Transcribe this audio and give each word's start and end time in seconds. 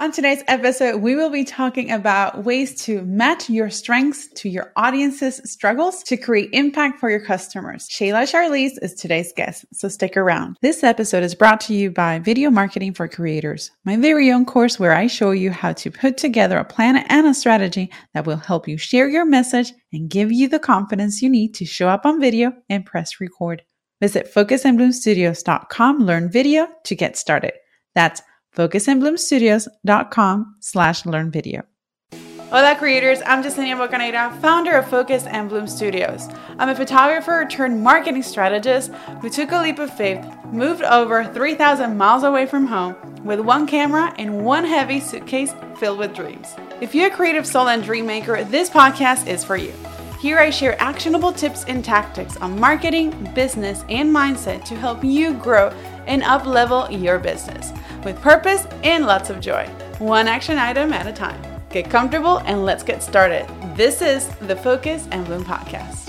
On 0.00 0.12
today's 0.12 0.44
episode, 0.46 1.02
we 1.02 1.16
will 1.16 1.28
be 1.28 1.42
talking 1.42 1.90
about 1.90 2.44
ways 2.44 2.80
to 2.82 3.02
match 3.02 3.50
your 3.50 3.68
strengths 3.68 4.28
to 4.34 4.48
your 4.48 4.72
audience's 4.76 5.40
struggles 5.44 6.04
to 6.04 6.16
create 6.16 6.50
impact 6.52 7.00
for 7.00 7.10
your 7.10 7.18
customers. 7.18 7.88
Chayla 7.88 8.22
Charlise 8.22 8.80
is 8.80 8.94
today's 8.94 9.32
guest, 9.32 9.64
so 9.72 9.88
stick 9.88 10.16
around. 10.16 10.56
This 10.62 10.84
episode 10.84 11.24
is 11.24 11.34
brought 11.34 11.60
to 11.62 11.74
you 11.74 11.90
by 11.90 12.20
Video 12.20 12.48
Marketing 12.48 12.94
for 12.94 13.08
Creators, 13.08 13.72
my 13.84 13.96
very 13.96 14.30
own 14.30 14.44
course 14.44 14.78
where 14.78 14.94
I 14.94 15.08
show 15.08 15.32
you 15.32 15.50
how 15.50 15.72
to 15.72 15.90
put 15.90 16.16
together 16.16 16.58
a 16.58 16.64
plan 16.64 16.98
and 17.08 17.26
a 17.26 17.34
strategy 17.34 17.90
that 18.14 18.24
will 18.24 18.36
help 18.36 18.68
you 18.68 18.78
share 18.78 19.08
your 19.08 19.24
message 19.24 19.72
and 19.92 20.08
give 20.08 20.30
you 20.30 20.46
the 20.46 20.60
confidence 20.60 21.22
you 21.22 21.28
need 21.28 21.54
to 21.54 21.64
show 21.64 21.88
up 21.88 22.06
on 22.06 22.20
video 22.20 22.52
and 22.70 22.86
press 22.86 23.18
record. 23.18 23.62
Visit 24.00 24.32
focusandbloomstudios.com, 24.32 25.98
learn 25.98 26.30
video 26.30 26.68
to 26.84 26.94
get 26.94 27.16
started. 27.16 27.54
That's 27.96 28.22
focusandbloomstudios.com 28.56 30.56
slash 30.60 31.06
learn 31.06 31.30
video. 31.30 31.62
Hola 32.50 32.76
creators, 32.76 33.20
I'm 33.26 33.42
Jasenia 33.42 33.76
Bocaneira, 33.76 34.34
founder 34.40 34.78
of 34.78 34.88
Focus 34.88 35.26
and 35.26 35.50
Bloom 35.50 35.66
Studios. 35.66 36.30
I'm 36.58 36.70
a 36.70 36.74
photographer 36.74 37.46
turned 37.50 37.82
marketing 37.82 38.22
strategist 38.22 38.90
who 39.20 39.28
took 39.28 39.52
a 39.52 39.60
leap 39.60 39.78
of 39.78 39.94
faith, 39.94 40.26
moved 40.50 40.82
over 40.82 41.26
3,000 41.26 41.98
miles 41.98 42.22
away 42.22 42.46
from 42.46 42.66
home 42.66 42.96
with 43.22 43.40
one 43.40 43.66
camera 43.66 44.14
and 44.18 44.46
one 44.46 44.64
heavy 44.64 44.98
suitcase 44.98 45.52
filled 45.76 45.98
with 45.98 46.14
dreams. 46.14 46.54
If 46.80 46.94
you're 46.94 47.08
a 47.08 47.14
creative 47.14 47.46
soul 47.46 47.68
and 47.68 47.84
dream 47.84 48.06
maker, 48.06 48.42
this 48.44 48.70
podcast 48.70 49.26
is 49.26 49.44
for 49.44 49.58
you. 49.58 49.74
Here 50.18 50.38
I 50.38 50.48
share 50.48 50.80
actionable 50.80 51.32
tips 51.32 51.66
and 51.66 51.84
tactics 51.84 52.38
on 52.38 52.58
marketing, 52.58 53.30
business, 53.34 53.84
and 53.90 54.08
mindset 54.08 54.64
to 54.64 54.74
help 54.74 55.04
you 55.04 55.34
grow 55.34 55.68
and 56.08 56.24
up 56.24 56.44
level 56.44 56.90
your 56.90 57.20
business 57.20 57.72
with 58.04 58.20
purpose 58.20 58.66
and 58.82 59.06
lots 59.06 59.30
of 59.30 59.40
joy, 59.40 59.66
one 59.98 60.26
action 60.26 60.58
item 60.58 60.92
at 60.92 61.06
a 61.06 61.12
time. 61.12 61.40
Get 61.70 61.90
comfortable 61.90 62.38
and 62.38 62.64
let's 62.64 62.82
get 62.82 63.02
started. 63.02 63.46
This 63.76 64.02
is 64.02 64.26
the 64.38 64.56
Focus 64.56 65.06
and 65.12 65.24
Bloom 65.24 65.44
Podcast. 65.44 66.07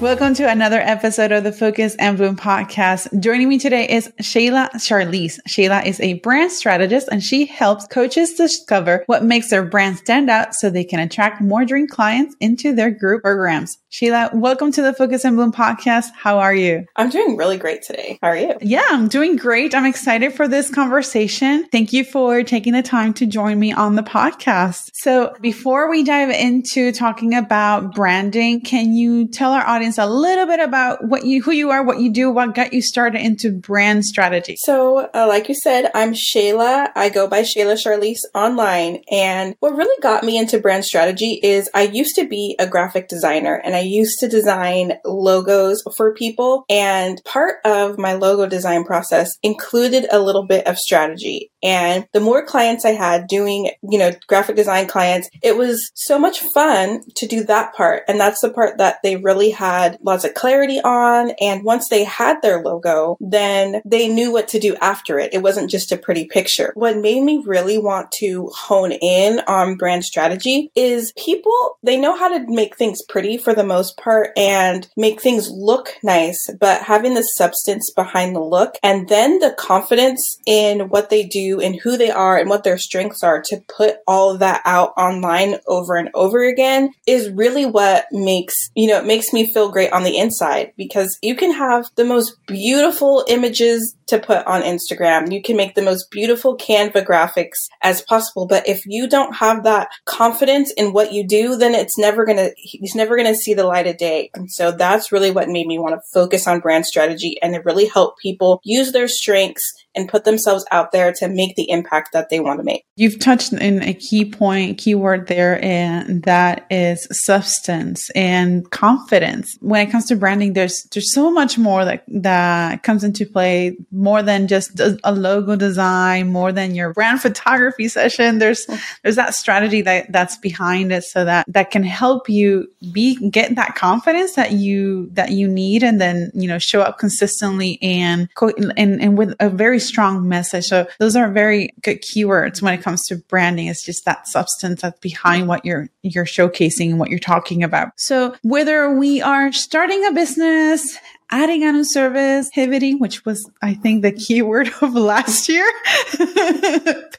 Welcome 0.00 0.32
to 0.36 0.48
another 0.48 0.80
episode 0.80 1.30
of 1.30 1.44
the 1.44 1.52
Focus 1.52 1.94
and 1.96 2.16
Bloom 2.16 2.34
podcast. 2.34 3.20
Joining 3.20 3.50
me 3.50 3.58
today 3.58 3.86
is 3.86 4.08
Chayla 4.22 4.70
Charlise. 4.76 5.38
Chayla 5.46 5.84
is 5.84 6.00
a 6.00 6.14
brand 6.14 6.52
strategist 6.52 7.10
and 7.12 7.22
she 7.22 7.44
helps 7.44 7.86
coaches 7.86 8.32
discover 8.32 9.04
what 9.08 9.24
makes 9.24 9.50
their 9.50 9.62
brand 9.62 9.98
stand 9.98 10.30
out 10.30 10.54
so 10.54 10.70
they 10.70 10.84
can 10.84 11.00
attract 11.00 11.42
more 11.42 11.66
dream 11.66 11.86
clients 11.86 12.34
into 12.40 12.74
their 12.74 12.90
group 12.90 13.20
programs. 13.20 13.76
Chayla, 13.92 14.32
welcome 14.32 14.72
to 14.72 14.80
the 14.80 14.94
Focus 14.94 15.22
and 15.24 15.36
Bloom 15.36 15.52
podcast. 15.52 16.06
How 16.16 16.38
are 16.38 16.54
you? 16.54 16.86
I'm 16.96 17.10
doing 17.10 17.36
really 17.36 17.58
great 17.58 17.82
today. 17.82 18.18
How 18.22 18.28
are 18.28 18.36
you? 18.36 18.54
Yeah, 18.62 18.86
I'm 18.88 19.08
doing 19.08 19.36
great. 19.36 19.74
I'm 19.74 19.84
excited 19.84 20.32
for 20.32 20.48
this 20.48 20.70
conversation. 20.70 21.68
Thank 21.70 21.92
you 21.92 22.04
for 22.04 22.42
taking 22.42 22.72
the 22.72 22.82
time 22.82 23.12
to 23.14 23.26
join 23.26 23.58
me 23.58 23.74
on 23.74 23.96
the 23.96 24.02
podcast. 24.02 24.92
So 24.94 25.34
before 25.42 25.90
we 25.90 26.04
dive 26.04 26.30
into 26.30 26.90
talking 26.90 27.34
about 27.34 27.94
branding, 27.94 28.62
can 28.62 28.94
you 28.94 29.28
tell 29.28 29.52
our 29.52 29.66
audience 29.66 29.89
a 29.98 30.06
little 30.06 30.46
bit 30.46 30.60
about 30.60 31.04
what 31.04 31.24
you, 31.24 31.42
who 31.42 31.52
you 31.52 31.70
are, 31.70 31.82
what 31.82 32.00
you 32.00 32.12
do, 32.12 32.30
what 32.30 32.54
got 32.54 32.72
you 32.72 32.82
started 32.82 33.20
into 33.20 33.52
brand 33.52 34.04
strategy? 34.04 34.56
So, 34.58 35.08
uh, 35.14 35.26
like 35.28 35.48
you 35.48 35.54
said, 35.54 35.90
I'm 35.94 36.12
Chayla. 36.12 36.90
I 36.94 37.08
go 37.08 37.26
by 37.26 37.42
Chayla 37.42 37.74
Charlise 37.74 38.20
online. 38.34 39.02
And 39.10 39.54
what 39.60 39.76
really 39.76 40.00
got 40.02 40.24
me 40.24 40.38
into 40.38 40.58
brand 40.58 40.84
strategy 40.84 41.40
is 41.42 41.68
I 41.74 41.82
used 41.82 42.14
to 42.16 42.26
be 42.26 42.56
a 42.58 42.66
graphic 42.66 43.08
designer 43.08 43.54
and 43.54 43.74
I 43.74 43.80
used 43.80 44.18
to 44.20 44.28
design 44.28 44.94
logos 45.04 45.82
for 45.96 46.14
people. 46.14 46.64
And 46.68 47.20
part 47.24 47.56
of 47.64 47.98
my 47.98 48.14
logo 48.14 48.46
design 48.46 48.84
process 48.84 49.30
included 49.42 50.06
a 50.10 50.20
little 50.20 50.46
bit 50.46 50.66
of 50.66 50.78
strategy. 50.78 51.49
And 51.62 52.06
the 52.12 52.20
more 52.20 52.44
clients 52.44 52.84
I 52.84 52.90
had 52.90 53.26
doing, 53.26 53.70
you 53.82 53.98
know, 53.98 54.12
graphic 54.26 54.56
design 54.56 54.86
clients, 54.86 55.28
it 55.42 55.56
was 55.56 55.90
so 55.94 56.18
much 56.18 56.40
fun 56.54 57.02
to 57.16 57.26
do 57.26 57.44
that 57.44 57.74
part. 57.74 58.04
And 58.08 58.20
that's 58.20 58.40
the 58.40 58.50
part 58.50 58.78
that 58.78 58.98
they 59.02 59.16
really 59.16 59.50
had 59.50 59.98
lots 60.02 60.24
of 60.24 60.34
clarity 60.34 60.80
on. 60.80 61.32
And 61.40 61.64
once 61.64 61.88
they 61.88 62.04
had 62.04 62.40
their 62.42 62.62
logo, 62.62 63.16
then 63.20 63.82
they 63.84 64.08
knew 64.08 64.32
what 64.32 64.48
to 64.48 64.58
do 64.58 64.76
after 64.76 65.18
it. 65.18 65.34
It 65.34 65.42
wasn't 65.42 65.70
just 65.70 65.92
a 65.92 65.96
pretty 65.96 66.26
picture. 66.26 66.72
What 66.74 66.96
made 66.96 67.22
me 67.22 67.42
really 67.44 67.78
want 67.78 68.10
to 68.12 68.50
hone 68.54 68.92
in 68.92 69.40
on 69.46 69.76
brand 69.76 70.04
strategy 70.04 70.70
is 70.74 71.12
people, 71.16 71.78
they 71.82 71.96
know 71.96 72.16
how 72.16 72.28
to 72.28 72.44
make 72.52 72.76
things 72.76 73.02
pretty 73.08 73.36
for 73.38 73.54
the 73.54 73.64
most 73.64 73.96
part 73.96 74.30
and 74.36 74.88
make 74.96 75.20
things 75.20 75.50
look 75.50 75.94
nice, 76.02 76.38
but 76.58 76.82
having 76.82 77.14
the 77.14 77.22
substance 77.22 77.90
behind 77.94 78.34
the 78.34 78.40
look 78.40 78.76
and 78.82 79.08
then 79.08 79.38
the 79.38 79.54
confidence 79.58 80.38
in 80.46 80.88
what 80.88 81.10
they 81.10 81.24
do 81.24 81.49
and 81.58 81.80
who 81.80 81.96
they 81.96 82.10
are 82.10 82.36
and 82.38 82.48
what 82.48 82.62
their 82.62 82.78
strengths 82.78 83.24
are 83.24 83.42
to 83.46 83.64
put 83.74 83.96
all 84.06 84.30
of 84.30 84.40
that 84.40 84.60
out 84.64 84.92
online 84.96 85.56
over 85.66 85.96
and 85.96 86.10
over 86.14 86.44
again 86.44 86.90
is 87.06 87.30
really 87.30 87.64
what 87.64 88.04
makes, 88.12 88.54
you 88.74 88.86
know, 88.86 88.98
it 88.98 89.06
makes 89.06 89.32
me 89.32 89.52
feel 89.52 89.72
great 89.72 89.92
on 89.92 90.04
the 90.04 90.18
inside 90.18 90.72
because 90.76 91.18
you 91.22 91.34
can 91.34 91.52
have 91.52 91.90
the 91.96 92.04
most 92.04 92.34
beautiful 92.46 93.24
images 93.26 93.96
to 94.10 94.18
put 94.18 94.46
on 94.46 94.62
Instagram. 94.62 95.32
You 95.32 95.42
can 95.42 95.56
make 95.56 95.74
the 95.74 95.82
most 95.82 96.10
beautiful 96.10 96.56
Canva 96.56 97.04
graphics 97.04 97.68
as 97.82 98.02
possible. 98.02 98.46
But 98.46 98.68
if 98.68 98.82
you 98.86 99.08
don't 99.08 99.34
have 99.36 99.64
that 99.64 99.88
confidence 100.04 100.72
in 100.72 100.92
what 100.92 101.12
you 101.12 101.26
do, 101.26 101.56
then 101.56 101.74
it's 101.74 101.98
never 101.98 102.24
going 102.24 102.38
to, 102.38 102.52
it's 102.56 102.94
never 102.94 103.16
going 103.16 103.32
to 103.32 103.36
see 103.36 103.54
the 103.54 103.64
light 103.64 103.86
of 103.86 103.96
day. 103.96 104.30
And 104.34 104.50
so 104.50 104.72
that's 104.72 105.12
really 105.12 105.30
what 105.30 105.48
made 105.48 105.66
me 105.66 105.78
want 105.78 105.94
to 105.94 106.00
focus 106.12 106.46
on 106.46 106.60
brand 106.60 106.86
strategy 106.86 107.36
and 107.42 107.54
to 107.54 107.60
really 107.60 107.86
help 107.86 108.18
people 108.18 108.60
use 108.64 108.92
their 108.92 109.08
strengths 109.08 109.72
and 109.94 110.08
put 110.08 110.24
themselves 110.24 110.64
out 110.70 110.92
there 110.92 111.12
to 111.12 111.28
make 111.28 111.56
the 111.56 111.70
impact 111.70 112.10
that 112.12 112.28
they 112.30 112.40
want 112.40 112.60
to 112.60 112.64
make. 112.64 112.84
You've 112.96 113.18
touched 113.18 113.52
in 113.52 113.82
a 113.82 113.94
key 113.94 114.24
point, 114.24 114.78
keyword 114.78 115.26
there, 115.26 115.62
and 115.64 116.22
that 116.24 116.66
is 116.70 117.06
substance 117.10 118.10
and 118.10 118.70
confidence. 118.70 119.56
When 119.60 119.86
it 119.86 119.90
comes 119.90 120.06
to 120.06 120.16
branding, 120.16 120.52
there's 120.52 120.84
there's 120.92 121.12
so 121.12 121.30
much 121.30 121.58
more 121.58 121.84
that 121.84 122.04
that 122.08 122.82
comes 122.82 123.04
into 123.04 123.26
play, 123.26 123.76
more 124.00 124.22
than 124.22 124.48
just 124.48 124.80
a 124.80 125.12
logo 125.12 125.56
design, 125.56 126.32
more 126.32 126.52
than 126.52 126.74
your 126.74 126.92
brand 126.94 127.20
photography 127.22 127.86
session. 127.86 128.38
There's 128.38 128.66
there's 129.02 129.16
that 129.16 129.34
strategy 129.34 129.82
that 129.82 130.10
that's 130.10 130.36
behind 130.38 130.92
it, 130.92 131.04
so 131.04 131.24
that 131.24 131.44
that 131.48 131.70
can 131.70 131.82
help 131.82 132.28
you 132.28 132.68
be 132.92 133.16
get 133.30 133.54
that 133.56 133.74
confidence 133.74 134.34
that 134.34 134.52
you 134.52 135.10
that 135.12 135.32
you 135.32 135.46
need, 135.46 135.82
and 135.82 136.00
then 136.00 136.30
you 136.34 136.48
know 136.48 136.58
show 136.58 136.80
up 136.80 136.98
consistently 136.98 137.78
and 137.82 138.28
and 138.76 139.00
and 139.00 139.18
with 139.18 139.34
a 139.38 139.50
very 139.50 139.78
strong 139.78 140.26
message. 140.28 140.66
So 140.66 140.86
those 140.98 141.14
are 141.14 141.30
very 141.30 141.70
good 141.82 142.02
keywords 142.02 142.62
when 142.62 142.72
it 142.72 142.82
comes 142.82 143.06
to 143.08 143.16
branding. 143.16 143.66
It's 143.66 143.84
just 143.84 144.06
that 144.06 144.26
substance 144.26 144.80
that's 144.82 144.98
behind 145.00 145.46
what 145.46 145.64
you're 145.64 145.90
you're 146.02 146.24
showcasing 146.24 146.90
and 146.90 146.98
what 146.98 147.10
you're 147.10 147.18
talking 147.18 147.62
about. 147.62 147.88
So 147.96 148.34
whether 148.42 148.94
we 148.96 149.20
are 149.20 149.52
starting 149.52 150.06
a 150.06 150.12
business, 150.12 150.98
adding 151.30 151.64
a 151.64 151.72
new 151.72 151.84
service, 151.84 152.48
pivoting, 152.54 152.98
which 152.98 153.24
was, 153.24 153.48
I 153.62 153.74
think, 153.74 154.02
the 154.02 154.12
keyword 154.12 154.70
of 154.82 154.94
last 154.94 155.48
year, 155.48 155.68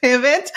pivot. 0.00 0.50